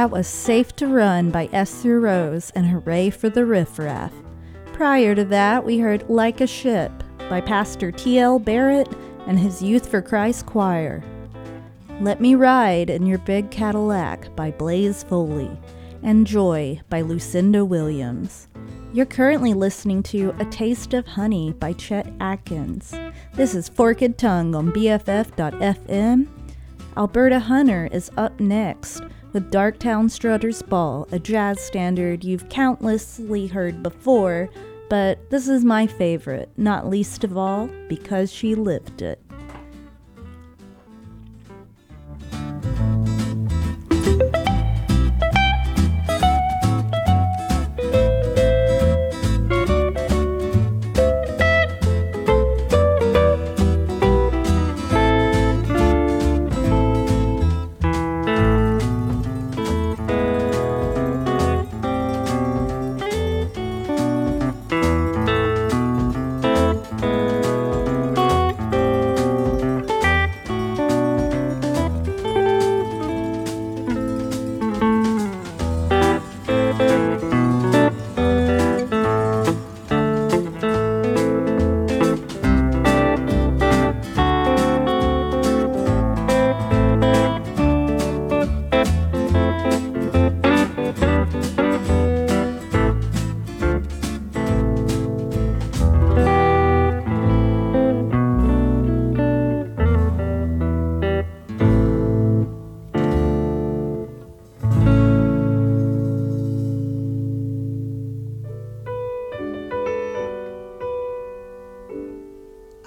That 0.00 0.10
was 0.10 0.26
Safe 0.26 0.74
to 0.76 0.86
Run 0.86 1.30
by 1.30 1.50
Esther 1.52 2.00
Rose 2.00 2.50
and 2.54 2.64
Hurray 2.64 3.10
for 3.10 3.28
the 3.28 3.44
Riff 3.44 3.78
Raff. 3.78 4.14
Prior 4.72 5.14
to 5.14 5.26
that, 5.26 5.62
we 5.62 5.78
heard 5.78 6.08
Like 6.08 6.40
a 6.40 6.46
Ship 6.46 6.90
by 7.28 7.42
Pastor 7.42 7.92
T.L. 7.92 8.38
Barrett 8.38 8.88
and 9.26 9.38
his 9.38 9.60
Youth 9.60 9.90
for 9.90 10.00
Christ 10.00 10.46
choir. 10.46 11.02
Let 12.00 12.18
Me 12.18 12.34
Ride 12.34 12.88
in 12.88 13.04
Your 13.04 13.18
Big 13.18 13.50
Cadillac 13.50 14.34
by 14.34 14.52
Blaze 14.52 15.02
Foley 15.02 15.50
and 16.02 16.26
Joy 16.26 16.80
by 16.88 17.02
Lucinda 17.02 17.62
Williams. 17.62 18.48
You're 18.94 19.04
currently 19.04 19.52
listening 19.52 20.02
to 20.04 20.34
A 20.38 20.46
Taste 20.46 20.94
of 20.94 21.06
Honey 21.08 21.52
by 21.52 21.74
Chet 21.74 22.10
Atkins. 22.20 22.94
This 23.34 23.54
is 23.54 23.68
Forked 23.68 24.16
Tongue 24.16 24.54
on 24.54 24.72
BFF.fm. 24.72 26.26
Alberta 26.96 27.38
Hunter 27.38 27.86
is 27.92 28.10
up 28.16 28.40
next 28.40 29.02
with 29.32 29.50
Darktown 29.50 30.10
Strutter's 30.10 30.62
Ball, 30.62 31.06
a 31.12 31.18
jazz 31.18 31.60
standard 31.60 32.24
you've 32.24 32.48
countlessly 32.48 33.46
heard 33.46 33.82
before, 33.82 34.48
but 34.88 35.30
this 35.30 35.48
is 35.48 35.64
my 35.64 35.86
favorite, 35.86 36.50
not 36.56 36.88
least 36.88 37.22
of 37.24 37.36
all 37.36 37.68
because 37.88 38.32
she 38.32 38.54
lived 38.54 39.02
it. 39.02 39.20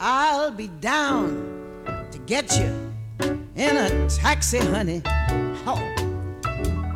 I'll 0.05 0.51
be 0.51 0.67
down 0.81 1.85
to 2.11 2.17
get 2.25 2.59
you 2.59 2.93
in 3.55 3.77
a 3.77 4.09
taxi, 4.09 4.57
honey. 4.57 5.01
Oh, 5.65 5.79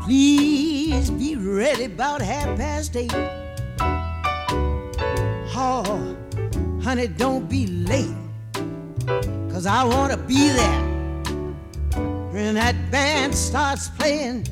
please 0.04 1.10
be 1.12 1.38
ready 1.38 1.86
about 1.86 2.22
half 2.22 2.58
past 2.58 2.98
eight. 2.98 3.14
Oh, 5.56 6.18
honey, 6.84 7.08
don't 7.08 7.48
be 7.48 7.68
late, 7.68 8.14
cause 9.54 9.66
I 9.66 9.86
wanna 9.86 10.18
be 10.18 10.50
there 10.50 10.82
when 12.34 12.56
that 12.56 12.76
band 12.92 13.34
starts 13.34 13.88
playing. 13.88 14.46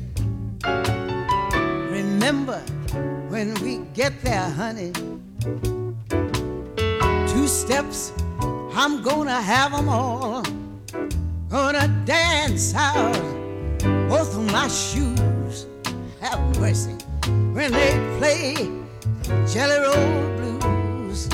Remember 1.90 2.60
when 3.28 3.52
we 3.62 3.80
get 3.92 4.18
there, 4.22 4.48
honey, 4.48 4.92
two 7.28 7.46
steps 7.46 8.14
I'm 8.78 9.00
gonna 9.00 9.40
have 9.40 9.72
'em 9.72 9.88
all. 9.88 10.42
Gonna 11.48 11.88
dance 12.04 12.74
out 12.74 13.16
both 14.06 14.36
of 14.36 14.52
my 14.52 14.68
shoes. 14.68 15.64
Have 16.20 16.38
mercy 16.60 16.92
when 17.54 17.72
they 17.72 17.98
play 18.18 18.54
Jelly 19.50 19.78
Roll 19.80 20.26
Blues. 20.36 21.26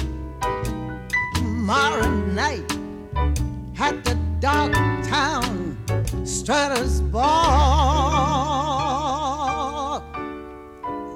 Tomorrow 1.35 2.09
night 2.31 2.79
at 3.81 4.05
the 4.05 4.17
Darktown 4.39 5.77
Strutters 6.25 7.01
Ball. 7.01 7.33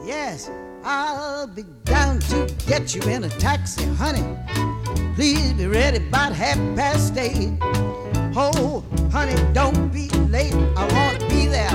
Yes, 0.05 0.51
I'll 0.85 1.47
be 1.47 1.63
down 1.85 2.19
to 2.31 2.49
get 2.67 2.97
you 2.97 3.03
in 3.03 3.23
a 3.23 3.29
taxi, 3.29 3.85
honey. 3.95 4.25
Please 5.17 5.55
be 5.55 5.67
ready 5.67 5.97
about 5.97 6.33
half 6.35 6.59
past 6.77 7.17
eight. 7.17 7.57
Oh, 8.37 8.85
honey, 9.11 9.35
don't 9.55 9.91
be 9.91 10.11
late. 10.29 10.53
I 10.77 10.87
want 10.93 11.21
to 11.21 11.29
be 11.31 11.47
there 11.47 11.71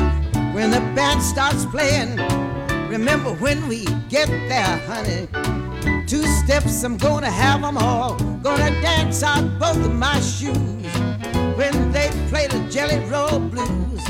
when 0.53 0.69
the 0.69 0.80
band 0.93 1.23
starts 1.23 1.65
playing. 1.65 2.18
Remember 2.88 3.34
when 3.34 3.68
we 3.68 3.85
get 4.09 4.27
there, 4.47 4.77
honey. 4.85 5.27
Two 6.05 6.22
steps, 6.23 6.84
I'm 6.84 6.97
gonna 6.97 7.31
have 7.31 7.61
have 7.61 7.63
'em 7.63 7.77
all. 7.80 8.13
Gonna 8.43 8.80
dance 8.80 9.23
out 9.23 9.57
both 9.57 9.84
of 9.84 9.95
my 9.95 10.19
shoes 10.19 10.85
when 11.57 11.91
they 11.91 12.11
play 12.30 12.45
the 12.45 12.59
Jelly 12.69 12.99
Roll 13.09 13.39
Blues. 13.39 14.03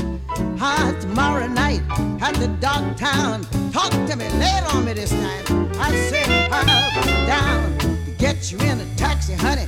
Ah, 0.60 0.92
tomorrow 1.00 1.46
night 1.46 1.80
at 2.20 2.34
the 2.34 2.48
Darktown. 2.60 3.46
Talk 3.72 3.92
to 3.92 4.14
me, 4.14 4.28
lay 4.38 4.60
on 4.74 4.84
me 4.84 4.92
this 4.92 5.10
time. 5.10 5.70
I 5.80 5.90
said 6.10 6.28
I'll 6.52 7.26
down 7.26 7.71
get 8.22 8.52
you 8.52 8.58
in 8.58 8.78
a 8.78 8.86
taxi, 8.94 9.32
honey. 9.32 9.66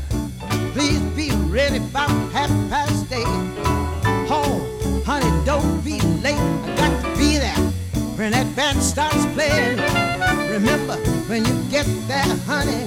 Please 0.75 1.01
be 1.17 1.29
ready 1.51 1.79
about 1.79 2.09
half 2.31 2.49
past 2.71 3.11
eight. 3.11 3.27
Oh, 4.31 5.03
honey, 5.05 5.29
don't 5.45 5.83
be 5.83 6.01
late. 6.23 6.39
I 6.39 6.77
got 6.77 7.03
to 7.03 7.19
be 7.19 7.37
there 7.37 7.63
when 8.15 8.31
that 8.31 8.47
band 8.55 8.81
starts 8.81 9.27
playing. 9.35 9.79
Remember 10.53 10.95
when 11.27 11.45
you 11.45 11.55
get 11.69 11.85
there, 12.07 12.31
honey. 12.47 12.87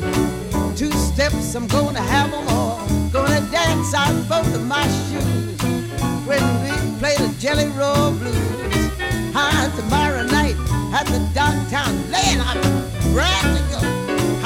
Two 0.78 0.94
steps, 0.94 1.54
I'm 1.54 1.68
gonna 1.68 2.06
have 2.16 2.34
'em 2.34 2.48
all. 2.48 2.80
Gonna 3.12 3.42
dance 3.52 3.94
out 3.94 4.16
both 4.30 4.56
of 4.56 4.64
my 4.66 4.88
shoes 5.04 5.62
when 6.30 6.44
we 6.64 6.72
play 7.00 7.16
the 7.18 7.32
Jelly 7.40 7.68
Roll 7.80 8.12
Blues. 8.12 8.92
Ah, 9.36 9.68
tomorrow 9.76 10.24
night 10.24 10.56
at 10.94 11.08
the 11.08 11.20
Darktown, 11.38 11.94
laying 12.16 12.40
on 12.40 12.58
ready 13.14 13.50
to 13.58 13.64
go. 13.74 13.80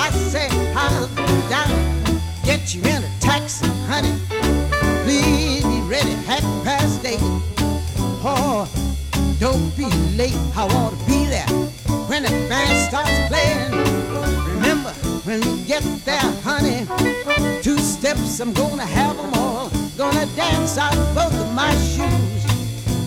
I 0.06 0.10
say 0.34 0.60
Be 0.72 0.77
down, 1.49 2.22
get 2.45 2.73
you 2.73 2.81
in 2.84 3.03
a 3.03 3.19
taxi, 3.19 3.68
honey. 3.88 4.15
Please 5.03 5.64
be 5.65 5.81
ready 5.81 6.11
half 6.26 6.41
past 6.64 7.06
eight. 7.06 7.19
Oh, 8.23 8.69
don't 9.38 9.76
be 9.76 9.85
late. 10.15 10.38
I 10.56 10.65
want 10.73 10.98
to 10.98 11.06
be 11.06 11.26
there 11.26 11.45
when 12.07 12.23
the 12.23 12.30
band 12.48 12.88
starts 12.88 13.11
playing. 13.27 13.72
Remember 14.56 14.91
when 15.26 15.41
we 15.41 15.61
get 15.65 15.84
there, 16.06 16.31
honey. 16.41 16.88
Two 17.61 17.77
steps, 17.77 18.39
I'm 18.39 18.53
gonna 18.53 18.85
have 18.85 19.19
'em 19.19 19.34
all. 19.34 19.69
Gonna 19.98 20.26
dance 20.38 20.77
out 20.77 20.95
both 21.14 21.34
of 21.34 21.53
my 21.53 21.73
shoes 21.76 22.43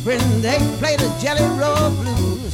when 0.05 0.21
they 0.43 0.59
play 0.81 0.97
the 0.97 1.11
Jelly 1.19 1.49
Roll 1.59 1.91
Blues. 1.91 2.53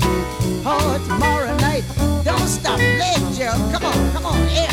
Oh, 0.65 0.99
tomorrow 1.09 1.57
night, 1.57 1.85
don't 2.25 2.49
stop 2.49 2.79
late, 2.79 3.35
Gerald. 3.35 3.73
Come 3.73 3.85
on, 3.85 4.13
come 4.13 4.27
on, 4.27 4.49
yeah. 4.51 4.71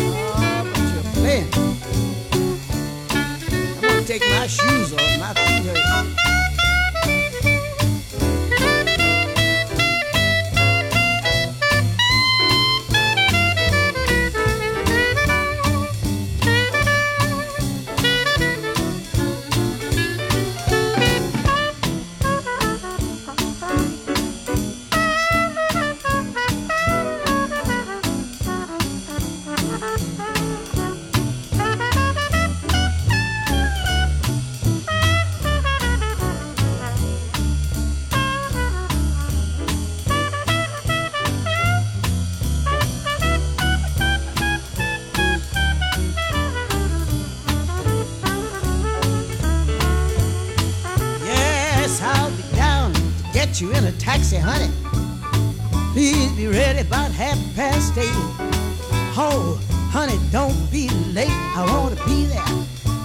Oh, 0.00 0.64
gonna 3.80 4.02
take 4.02 4.22
my 4.30 4.46
shoes 4.46 4.92
off. 4.92 5.18
My 5.20 5.47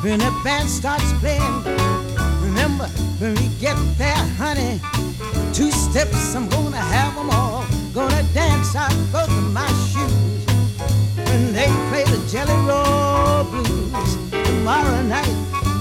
when 0.03 0.19
the 0.19 0.41
band 0.43 0.69
starts 0.69 1.13
playing. 1.13 1.63
Remember, 2.41 2.87
when 3.19 3.35
we 3.35 3.47
get 3.59 3.77
there, 3.97 4.23
honey, 4.37 4.79
two 5.53 5.71
steps, 5.71 6.35
I'm 6.35 6.49
gonna 6.49 6.75
have 6.75 7.15
them 7.15 7.29
all. 7.29 7.65
Gonna 7.93 8.23
dance 8.33 8.75
out 8.75 8.91
both 9.13 9.29
of 9.29 9.53
my 9.53 9.67
shoes 9.87 10.45
when 11.15 11.53
they 11.53 11.67
play 11.89 12.03
the 12.03 12.19
Jelly 12.29 12.53
Roll 12.67 13.45
Blues 13.45 14.17
tomorrow 14.47 15.01
night 15.03 15.37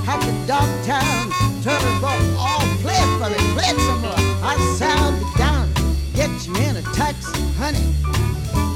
at 0.07 0.21
the 0.21 0.35
Darktown. 0.47 1.33
Turn 1.65 1.83
it 1.83 2.05
up, 2.05 2.23
all 2.39 2.61
play 2.83 3.03
for 3.19 3.29
me, 3.29 3.41
play 3.55 3.71
it 3.75 3.81
some 3.81 4.03
more. 4.03 4.23
I'll 4.43 4.77
sound 4.77 5.17
it 5.21 5.39
down, 5.39 5.69
get 6.15 6.31
you 6.47 6.55
in 6.57 6.77
a 6.77 6.83
taxi, 6.95 7.43
honey. 7.59 7.93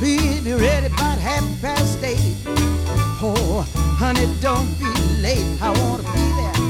Please 0.01 0.40
be 0.40 0.55
ready 0.55 0.86
about 0.86 1.18
half 1.18 1.44
past 1.60 2.02
eight. 2.02 2.76
Honey, 3.35 4.27
don't 4.40 4.69
be 4.78 4.86
late. 5.20 5.44
I 5.61 5.70
wanna 5.70 6.03
be 6.15 6.27
there 6.39 6.61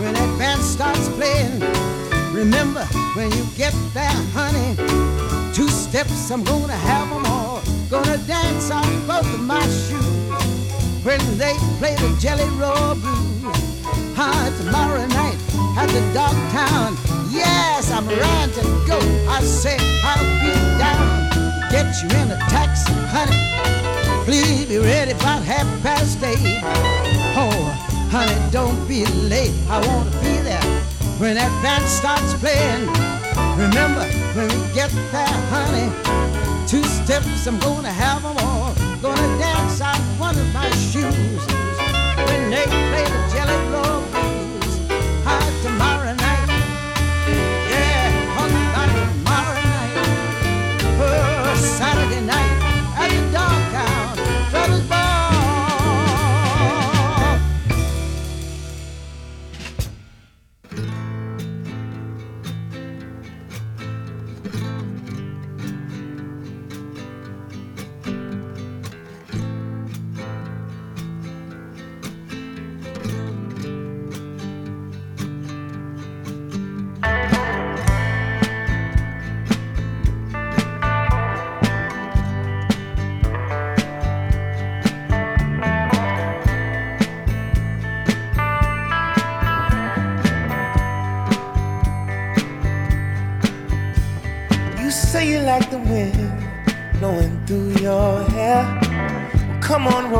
when 0.00 0.14
that 0.14 0.38
band 0.38 0.62
starts 0.62 1.08
playing. 1.10 1.60
Remember, 2.32 2.84
when 3.14 3.30
you 3.32 3.44
get 3.56 3.74
there, 3.92 4.18
honey, 4.32 4.76
two 5.52 5.68
steps, 5.68 6.30
I'm 6.30 6.44
gonna 6.44 6.72
have 6.72 7.08
them 7.10 7.26
all. 7.26 7.60
Gonna 7.90 8.16
dance 8.26 8.70
on 8.70 8.88
both 9.06 9.28
of 9.34 9.40
my 9.40 9.60
shoes 9.60 11.04
when 11.04 11.20
they 11.36 11.54
play 11.78 11.94
the 11.96 12.16
Jelly 12.18 12.48
Roll 12.56 12.94
Blues. 12.94 13.84
Ah, 14.16 14.48
tomorrow 14.58 15.04
night 15.06 15.38
at 15.76 15.88
the 15.88 16.00
Darktown. 16.16 16.96
Yes, 17.30 17.90
I'm 17.90 18.08
ready 18.08 18.52
to 18.52 18.62
go. 18.86 18.98
I 19.28 19.40
say 19.42 19.76
I'll 20.02 20.24
be 20.40 20.52
down. 20.78 21.70
Get 21.70 22.02
you 22.02 22.08
in 22.16 22.30
a 22.30 22.38
taxi, 22.48 22.92
honey. 23.12 23.87
Please 24.28 24.66
be 24.66 24.76
ready 24.76 25.12
about 25.12 25.42
half 25.42 25.66
past 25.82 26.22
eight. 26.22 26.60
Oh, 27.34 27.48
honey, 28.10 28.36
don't 28.50 28.76
be 28.86 29.06
late. 29.06 29.54
I 29.70 29.80
wanna 29.86 30.10
be 30.20 30.36
there 30.44 30.60
when 31.16 31.36
that 31.36 31.48
band 31.62 31.86
starts 31.88 32.34
playing. 32.34 32.84
Remember, 33.56 34.04
when 34.36 34.48
we 34.48 34.74
get 34.74 34.90
there, 35.12 35.38
honey, 35.48 35.88
two 36.66 36.84
steps, 36.84 37.46
I'm 37.46 37.58
gonna 37.58 37.90
have 37.90 38.22
them 38.22 38.36
all. 38.44 38.74
Gonna 39.00 39.38
dance 39.38 39.80
out 39.80 39.96
one 40.20 40.36
of 40.36 40.52
my 40.52 40.68
shoes 40.72 41.40
when 42.28 42.50
they 42.50 42.66
play 42.68 43.06
the 43.08 43.20
Jelly 43.32 43.56
Roll 43.72 43.97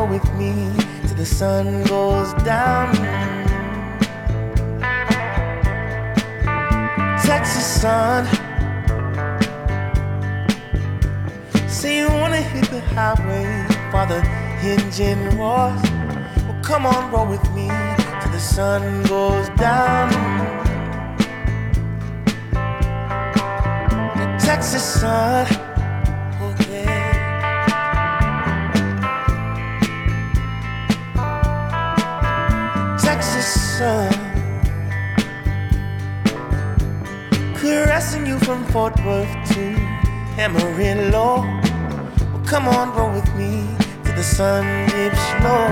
with 0.09 0.33
me 0.33 0.71
till 1.05 1.15
the 1.15 1.25
sun 1.25 1.83
goes 1.83 2.33
down. 2.43 2.93
Texas 7.23 7.65
sun. 7.81 8.25
Say 11.67 11.99
you 11.99 12.07
wanna 12.07 12.41
hit 12.41 12.65
the 12.71 12.81
highway 12.95 13.45
for 13.91 14.05
the 14.07 14.19
engine 14.63 15.37
roars. 15.37 15.81
Well, 16.45 16.59
come 16.63 16.85
on, 16.87 17.11
roll 17.11 17.27
with 17.27 17.47
me 17.53 17.67
till 18.21 18.31
the 18.31 18.39
sun 18.39 19.03
goes 19.03 19.47
down. 19.49 20.09
Texas 24.39 24.83
sun. 24.83 25.68
Sun. 33.79 34.11
Caressing 37.55 38.25
you 38.25 38.37
from 38.39 38.65
Fort 38.73 38.93
Worth 39.05 39.33
to 39.53 39.63
Amarillo. 40.37 41.45
Well, 42.31 42.43
come 42.45 42.67
on, 42.67 42.93
roll 42.97 43.13
with 43.13 43.29
me 43.35 43.53
till 44.03 44.15
the 44.15 44.23
sun 44.37 44.65
dips 44.89 45.25
low. 45.45 45.69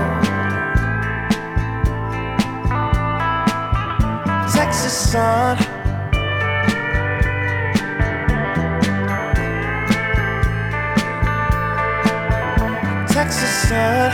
Texas 4.56 4.96
sun. 5.12 5.58
Texas 13.12 13.52
sun, 13.68 14.12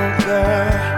oh 0.00 0.24
girl. 0.26 0.97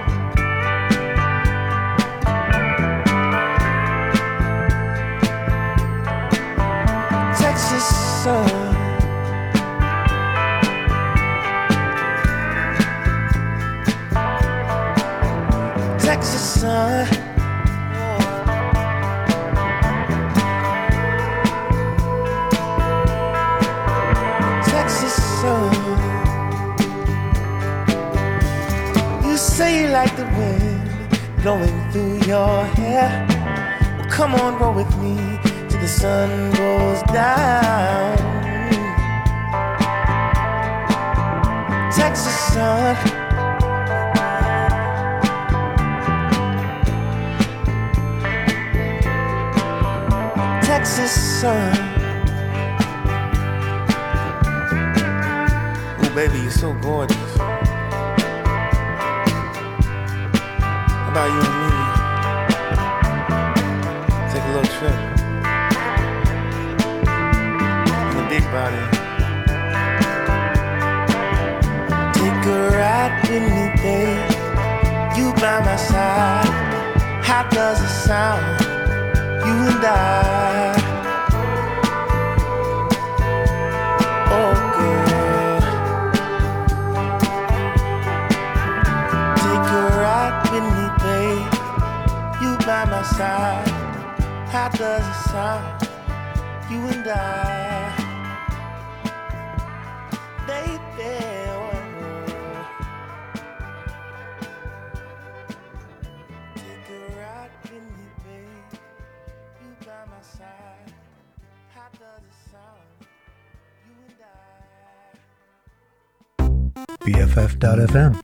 anchor.fm. 117.63 118.20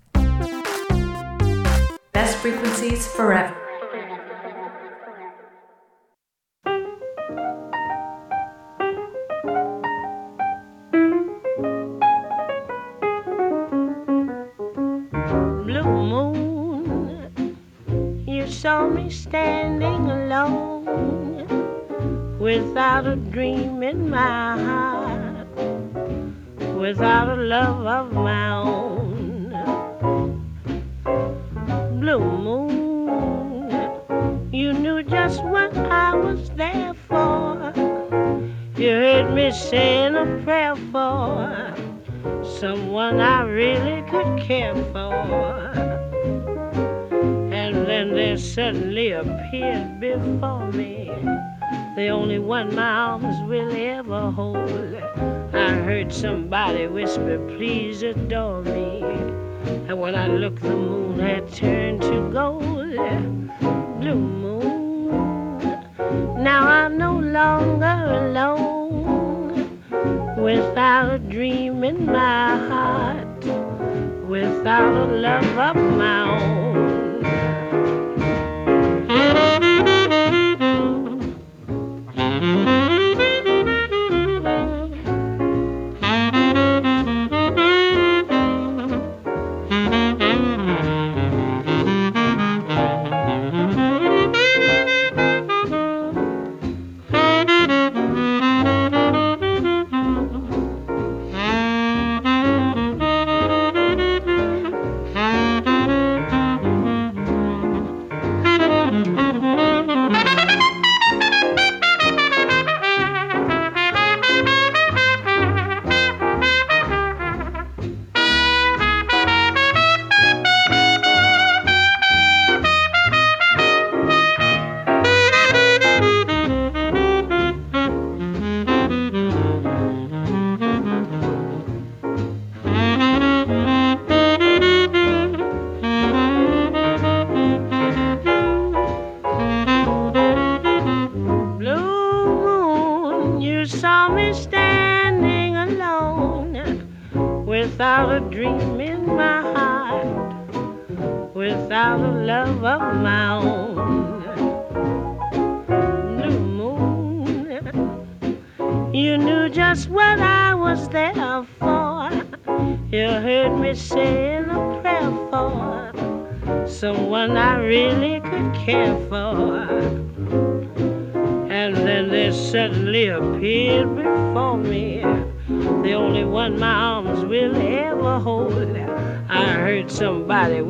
please 57.58 58.04
adore 58.04 58.62
me. 58.62 58.77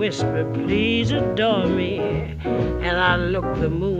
whisper, 0.07 0.49
please 0.53 1.11
adore 1.11 1.67
me. 1.67 1.99
And 1.99 2.95
I 2.97 3.17
look 3.17 3.59
the 3.59 3.69
moon. 3.69 3.96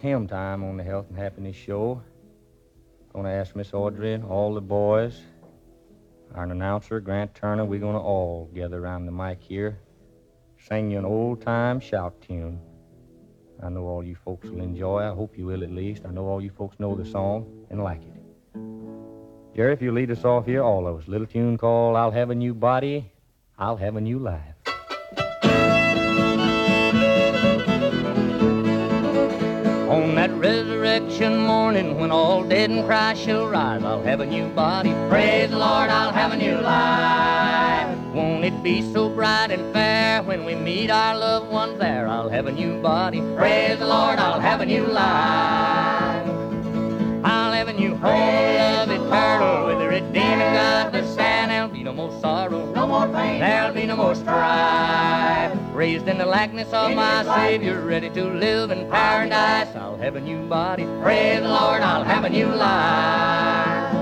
It's 0.00 0.30
time 0.30 0.62
on 0.62 0.76
the 0.76 0.84
Health 0.84 1.06
and 1.08 1.18
Happiness 1.18 1.56
Show. 1.56 2.00
Gonna 3.12 3.30
ask 3.30 3.56
Miss 3.56 3.74
Audrey 3.74 4.14
and 4.14 4.24
all 4.24 4.54
the 4.54 4.60
boys, 4.60 5.20
our 6.34 6.44
announcer, 6.44 7.00
Grant 7.00 7.34
Turner, 7.34 7.64
we're 7.64 7.80
gonna 7.80 8.00
all 8.00 8.48
gather 8.54 8.78
around 8.78 9.06
the 9.06 9.12
mic 9.12 9.42
here, 9.42 9.80
sing 10.58 10.90
you 10.90 10.98
an 10.98 11.04
old 11.04 11.42
time 11.42 11.80
shout 11.80 12.20
tune. 12.20 12.60
I 13.60 13.70
know 13.70 13.86
all 13.86 14.04
you 14.04 14.14
folks 14.14 14.48
will 14.48 14.60
enjoy. 14.60 14.98
I 14.98 15.12
hope 15.12 15.36
you 15.36 15.46
will 15.46 15.64
at 15.64 15.72
least. 15.72 16.04
I 16.06 16.12
know 16.12 16.26
all 16.26 16.40
you 16.40 16.50
folks 16.50 16.78
know 16.78 16.94
the 16.94 17.04
song 17.04 17.66
and 17.70 17.82
like 17.82 18.02
it. 18.02 18.56
Jerry, 19.56 19.72
if 19.72 19.82
you 19.82 19.90
lead 19.90 20.12
us 20.12 20.24
off 20.24 20.46
here, 20.46 20.62
all 20.62 20.86
of 20.86 21.00
us, 21.00 21.08
little 21.08 21.26
tune 21.26 21.58
called 21.58 21.96
I'll 21.96 22.12
Have 22.12 22.30
a 22.30 22.36
New 22.36 22.54
Body, 22.54 23.10
I'll 23.58 23.76
Have 23.76 23.96
a 23.96 24.00
New 24.00 24.20
Life. 24.20 24.57
On 29.98 30.14
that 30.14 30.30
resurrection 30.30 31.38
morning 31.38 31.98
when 31.98 32.12
all 32.12 32.44
dead 32.44 32.70
in 32.70 32.86
Christ 32.86 33.24
shall 33.24 33.48
rise, 33.48 33.82
I'll 33.82 34.00
have 34.04 34.20
a 34.20 34.26
new 34.26 34.48
body. 34.48 34.92
Praise 35.08 35.50
the 35.50 35.58
Lord, 35.58 35.90
I'll 35.90 36.12
have 36.12 36.32
a 36.32 36.36
new 36.36 36.56
life. 36.56 37.98
Won't 38.14 38.44
it 38.44 38.62
be 38.62 38.80
so 38.92 39.08
bright 39.08 39.50
and 39.50 39.72
fair 39.72 40.22
when 40.22 40.44
we 40.44 40.54
meet 40.54 40.88
our 40.88 41.18
loved 41.18 41.50
ones 41.50 41.80
there? 41.80 42.06
I'll 42.06 42.28
have 42.28 42.46
a 42.46 42.52
new 42.52 42.80
body. 42.80 43.20
Praise 43.36 43.80
the 43.80 43.88
Lord, 43.88 44.20
I'll 44.20 44.38
have 44.38 44.60
a 44.60 44.66
new 44.66 44.86
life. 44.86 46.28
I'll 47.24 47.52
have 47.52 47.66
a 47.66 47.72
new 47.72 47.96
whole 47.96 48.12
love 48.12 48.90
eternal 48.90 49.66
with 49.66 49.78
the 49.80 49.88
redeeming 49.88 50.52
God 50.54 50.92
to 50.92 51.04
more 51.98 52.20
sorrow, 52.20 52.64
no 52.74 52.86
more 52.86 53.08
pain, 53.08 53.40
there'll 53.40 53.74
be 53.74 53.84
no 53.84 53.96
more 53.96 54.14
strife. 54.14 55.52
Raised 55.72 56.06
in 56.06 56.16
the 56.16 56.24
likeness 56.24 56.72
of 56.72 56.94
my 56.94 57.24
Savior, 57.24 57.80
ready 57.80 58.08
to 58.10 58.24
live 58.24 58.70
in 58.70 58.88
paradise. 58.88 59.74
I'll 59.74 59.96
have 59.96 60.14
a 60.14 60.20
new 60.20 60.46
body. 60.46 60.84
Praise 61.02 61.40
the 61.40 61.48
Lord, 61.48 61.82
I'll 61.82 62.04
have 62.04 62.22
a 62.22 62.30
new 62.30 62.46
life. 62.46 63.94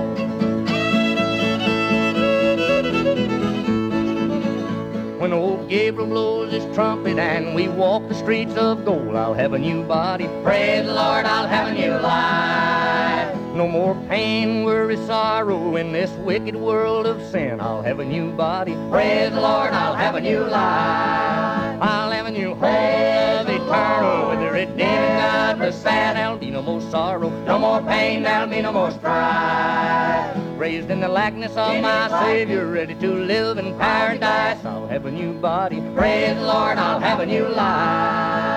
When 5.19 5.33
old 5.33 5.67
Gabriel 5.67 6.07
blows 6.07 6.53
his 6.53 6.75
trumpet 6.75 7.17
and 7.17 7.55
we 7.55 7.67
walk 7.67 8.07
the 8.09 8.13
streets 8.13 8.55
of 8.57 8.85
gold, 8.85 9.15
I'll 9.15 9.33
have 9.33 9.53
a 9.53 9.59
new 9.59 9.81
body. 9.81 10.27
Praise 10.43 10.85
the 10.85 10.93
Lord, 10.93 11.25
I'll 11.25 11.47
have 11.47 11.69
a 11.69 11.73
new 11.73 11.97
life. 11.97 13.36
No 13.57 13.67
more 13.67 13.95
pain, 14.07 14.65
worry, 14.65 14.97
sorrow 15.07 15.77
in 15.77 15.91
this 15.91 16.11
wicked 16.11 16.55
world 16.55 17.07
of 17.07 17.19
sin. 17.31 17.59
I'll 17.59 17.81
have 17.81 17.97
a 17.97 18.05
new 18.05 18.31
body. 18.31 18.77
Praise 18.91 19.31
the 19.31 19.41
Lord, 19.41 19.73
I'll 19.73 19.95
have 19.95 20.13
a 20.13 20.21
new 20.21 20.41
life. 20.41 21.81
I'll 21.81 22.11
have 22.11 22.27
a 22.27 22.31
new 22.31 22.53
love 22.53 23.49
eternal 23.49 24.29
with 24.29 24.39
the 24.41 24.51
redeeming 24.51 25.17
God 25.17 25.57
the 25.57 25.71
sad. 25.71 26.17
There'll 26.17 26.37
be 26.37 26.51
no 26.51 26.61
more 26.61 26.81
sorrow, 26.91 27.29
no 27.45 27.57
more 27.57 27.81
pain, 27.81 28.21
there'll 28.21 28.45
be 28.45 28.61
no 28.61 28.71
more 28.71 28.91
strife. 28.91 30.37
Raised 30.55 30.91
in 30.91 30.99
the 30.99 31.07
likeness 31.07 31.57
of 31.57 31.81
my 31.81 32.09
Savior, 32.25 32.67
ready 32.67 32.93
to 32.93 33.11
live 33.11 33.57
in 33.57 33.75
paradise. 33.79 34.63
I'll 34.65 34.87
have 34.87 35.07
a 35.07 35.11
new 35.11 35.33
body. 35.33 35.81
Praise 35.95 36.35
the 36.35 36.43
Lord, 36.43 36.77
I'll 36.77 36.99
have 36.99 37.21
a 37.21 37.25
new 37.25 37.47
life. 37.47 38.56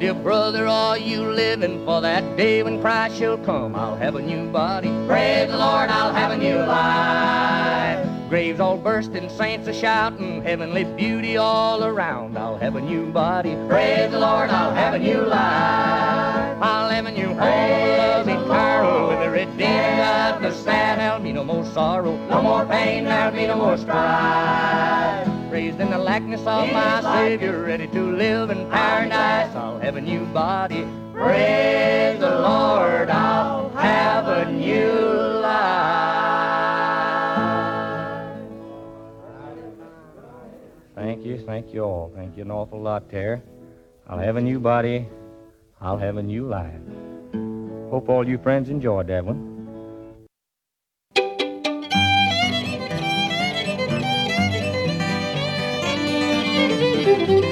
Dear 0.00 0.14
brother, 0.14 0.66
are 0.66 0.96
you 0.96 1.30
living 1.30 1.84
for 1.84 2.00
that 2.00 2.34
day 2.38 2.62
when 2.62 2.80
Christ 2.80 3.18
shall 3.18 3.36
come? 3.36 3.76
I'll 3.76 3.96
have 3.96 4.14
a 4.14 4.22
new 4.22 4.50
body. 4.50 4.88
Praise 5.06 5.50
the 5.50 5.58
Lord, 5.58 5.90
I'll 5.90 6.14
have 6.14 6.32
a 6.32 6.38
new 6.38 6.56
life. 6.56 8.30
Graves 8.30 8.60
all 8.60 8.78
bursting, 8.78 9.28
saints 9.28 9.68
are 9.68 9.74
shouting, 9.74 10.42
heavenly 10.42 10.84
beauty 10.84 11.36
all 11.36 11.84
around. 11.84 12.38
I'll 12.38 12.56
have 12.56 12.76
a 12.76 12.80
new 12.80 13.12
body. 13.12 13.54
Praise 13.68 14.10
the 14.10 14.18
Lord, 14.18 14.48
I'll 14.48 14.72
have 14.72 14.94
a 14.94 14.98
new 14.98 15.20
life. 15.20 16.56
I'll 16.62 16.88
have 16.88 17.04
a 17.04 17.12
new 17.12 17.34
love 17.34 18.26
eternal 18.26 19.08
with 19.08 19.20
the 19.20 19.30
redeeming 19.30 19.96
God 19.98 20.50
stand. 20.54 21.00
There'll 21.02 21.20
be 21.20 21.32
no 21.32 21.44
more 21.44 21.66
sorrow, 21.66 22.16
no 22.28 22.40
more 22.40 22.64
pain, 22.64 23.04
there'll 23.04 23.36
be 23.36 23.46
no 23.46 23.56
more 23.56 23.76
strife. 23.76 25.29
Raised 25.50 25.80
in 25.80 25.90
the 25.90 25.98
likeness 25.98 26.40
of 26.42 26.72
my 26.72 27.02
Savior, 27.02 27.64
ready 27.64 27.88
to 27.88 28.16
live 28.16 28.50
in 28.50 28.70
paradise. 28.70 29.52
I'll 29.56 29.80
have 29.80 29.96
a 29.96 30.00
new 30.00 30.24
body. 30.26 30.86
Praise 31.12 32.20
the 32.20 32.30
Lord, 32.30 33.10
I'll 33.10 33.68
have 33.70 34.28
a 34.28 34.52
new 34.52 34.92
life. 35.42 35.90
Thank 40.94 41.24
you, 41.24 41.38
thank 41.44 41.74
you 41.74 41.82
all. 41.82 42.12
Thank 42.14 42.36
you 42.36 42.44
an 42.44 42.52
awful 42.52 42.80
lot 42.80 43.10
there. 43.10 43.42
I'll 44.06 44.20
have 44.20 44.36
a 44.36 44.40
new 44.40 44.60
body. 44.60 45.08
I'll 45.80 45.98
have 45.98 46.16
a 46.16 46.22
new 46.22 46.46
life. 46.46 46.80
Hope 47.90 48.08
all 48.08 48.26
you 48.26 48.38
friends 48.38 48.68
enjoyed 48.68 49.08
that 49.08 49.24
one. 49.24 49.49
Y'all 57.10 57.49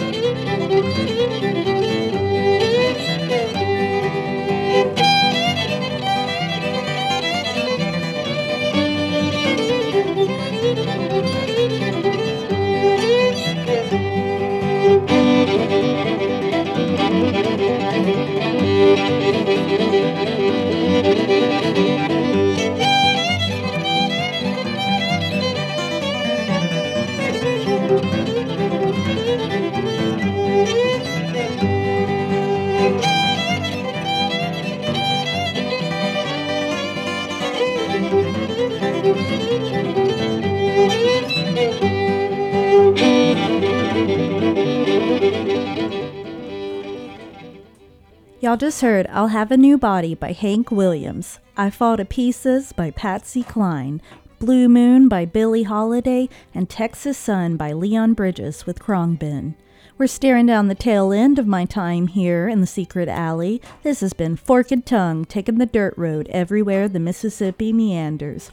just 48.79 48.85
heard 48.85 49.09
I'll 49.11 49.27
Have 49.27 49.51
a 49.51 49.57
New 49.57 49.77
Body 49.77 50.15
by 50.15 50.31
Hank 50.31 50.71
Williams, 50.71 51.41
I 51.57 51.69
Fall 51.69 51.97
to 51.97 52.05
Pieces 52.05 52.73
by 52.73 52.93
Patsy 52.93 53.43
Cline, 53.43 54.01
Blue 54.39 54.69
Moon 54.69 55.09
by 55.09 55.25
Billie 55.25 55.65
Holiday, 55.65 56.29
and 56.55 56.71
Texas 56.71 57.19
Sun 57.19 57.57
by 57.57 57.73
Leon 57.73 58.15
Bridges 58.15 58.67
with 58.67 58.79
Khruangbin. 58.79 59.55
We're 59.97 60.07
staring 60.07 60.47
down 60.47 60.69
the 60.69 60.77
tail 60.77 61.13
end 61.13 61.41
of 61.41 61.47
my 61.49 61.65
time 61.65 62.07
here 62.07 62.47
in 62.47 62.61
the 62.61 62.69
secret 62.69 63.09
alley. 63.09 63.61
This 63.83 63.99
has 63.99 64.13
been 64.13 64.37
Forked 64.37 64.87
Tongue, 64.87 65.25
taking 65.25 65.59
the 65.59 65.67
dirt 65.67 65.95
road 65.97 66.29
everywhere 66.31 66.87
the 66.87 67.01
Mississippi 67.01 67.73
meanders. 67.73 68.53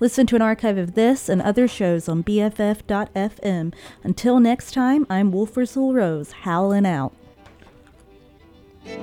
Listen 0.00 0.26
to 0.28 0.36
an 0.36 0.42
archive 0.42 0.78
of 0.78 0.94
this 0.94 1.28
and 1.28 1.42
other 1.42 1.68
shows 1.68 2.08
on 2.08 2.24
BFF.fm. 2.24 3.74
Until 4.02 4.40
next 4.40 4.72
time, 4.72 5.06
I'm 5.10 5.32
Wolf 5.32 5.54
Whistle 5.54 5.92
Rose, 5.92 6.32
howling 6.32 6.86
out. 6.86 7.12
Got 8.86 9.02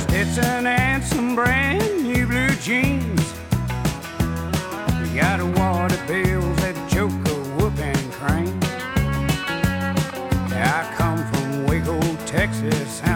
Stetson 0.00 0.66
and 0.66 1.04
some 1.04 1.36
brand 1.36 2.02
new 2.02 2.26
blue 2.26 2.48
jeans. 2.56 2.99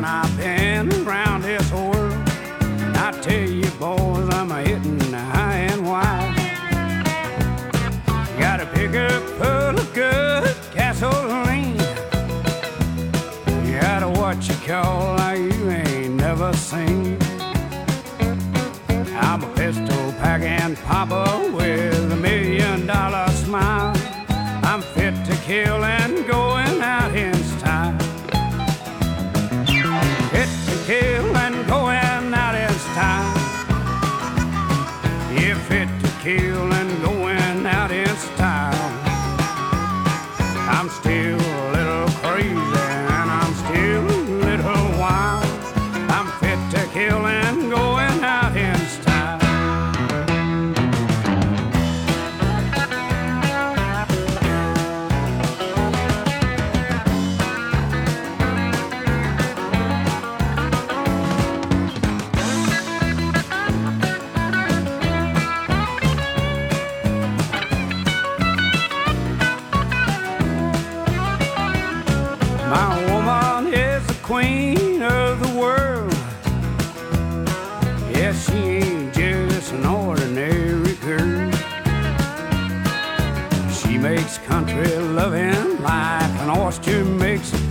And 0.04 0.26
I've 0.26 0.36
been 0.36 1.06
around 1.06 1.42
this 1.42 1.72
world. 1.72 2.12
And 2.60 2.96
I 2.96 3.10
tell 3.22 3.48
you, 3.48 3.70
boys, 3.78 4.28
I'm 4.34 4.50
a 4.50 4.60
hitting 4.62 5.12
high 5.12 5.66
and 5.70 5.86
wide. 5.86 6.34
Got 8.38 8.60
a 8.60 8.66
pickup 8.66 9.22
full 9.38 9.78
of 9.78 9.94
good 9.94 10.54
gasoline. 10.74 11.78
You 13.64 13.80
got 13.80 14.02
a 14.02 14.08
what 14.08 14.46
you 14.48 14.56
call 14.66 15.16
like 15.16 15.38
you 15.38 15.70
ain't 15.70 16.14
never 16.14 16.52
seen. 16.52 17.18
I'm 19.16 19.42
a 19.42 19.54
pistol 19.54 20.12
packing 20.20 20.76
papa 20.84 21.50
with 21.54 22.12
a 22.12 22.16
million 22.16 22.86
dollar 22.86 23.28
smile. 23.30 23.94
I'm 24.64 24.82
fit 24.82 25.14
to 25.26 25.36
kill 25.46 25.84
and 25.84 26.26
going 26.26 26.53
going 31.66 31.93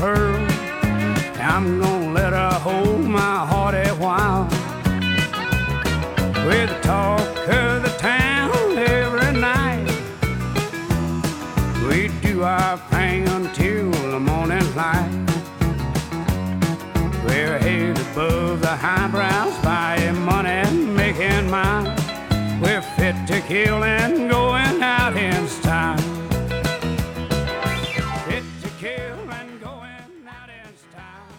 I'm 0.05 1.79
gonna 1.79 2.11
let 2.11 2.33
her 2.33 2.59
hold 2.59 3.05
my 3.05 3.45
heart 3.45 3.73
a 3.73 3.87
while. 3.91 4.43
With 6.45 6.69
the 6.69 6.79
talk 6.81 7.21
of 7.47 7.83
the 7.83 7.95
town 7.99 8.77
every 8.77 9.39
night. 9.39 9.87
We 11.87 12.09
do 12.21 12.43
our 12.43 12.77
thing 12.91 13.29
until 13.29 13.91
the 13.91 14.19
morning 14.19 14.75
light. 14.75 15.09
We're 17.25 17.57
head 17.59 17.97
above 17.97 18.59
the 18.59 18.75
highbrows, 18.75 19.57
buying 19.63 20.19
money, 20.25 20.69
making 20.85 21.49
mine. 21.49 21.95
We're 22.61 22.81
fit 22.81 23.15
to 23.27 23.39
kill 23.47 23.85
and 23.85 24.27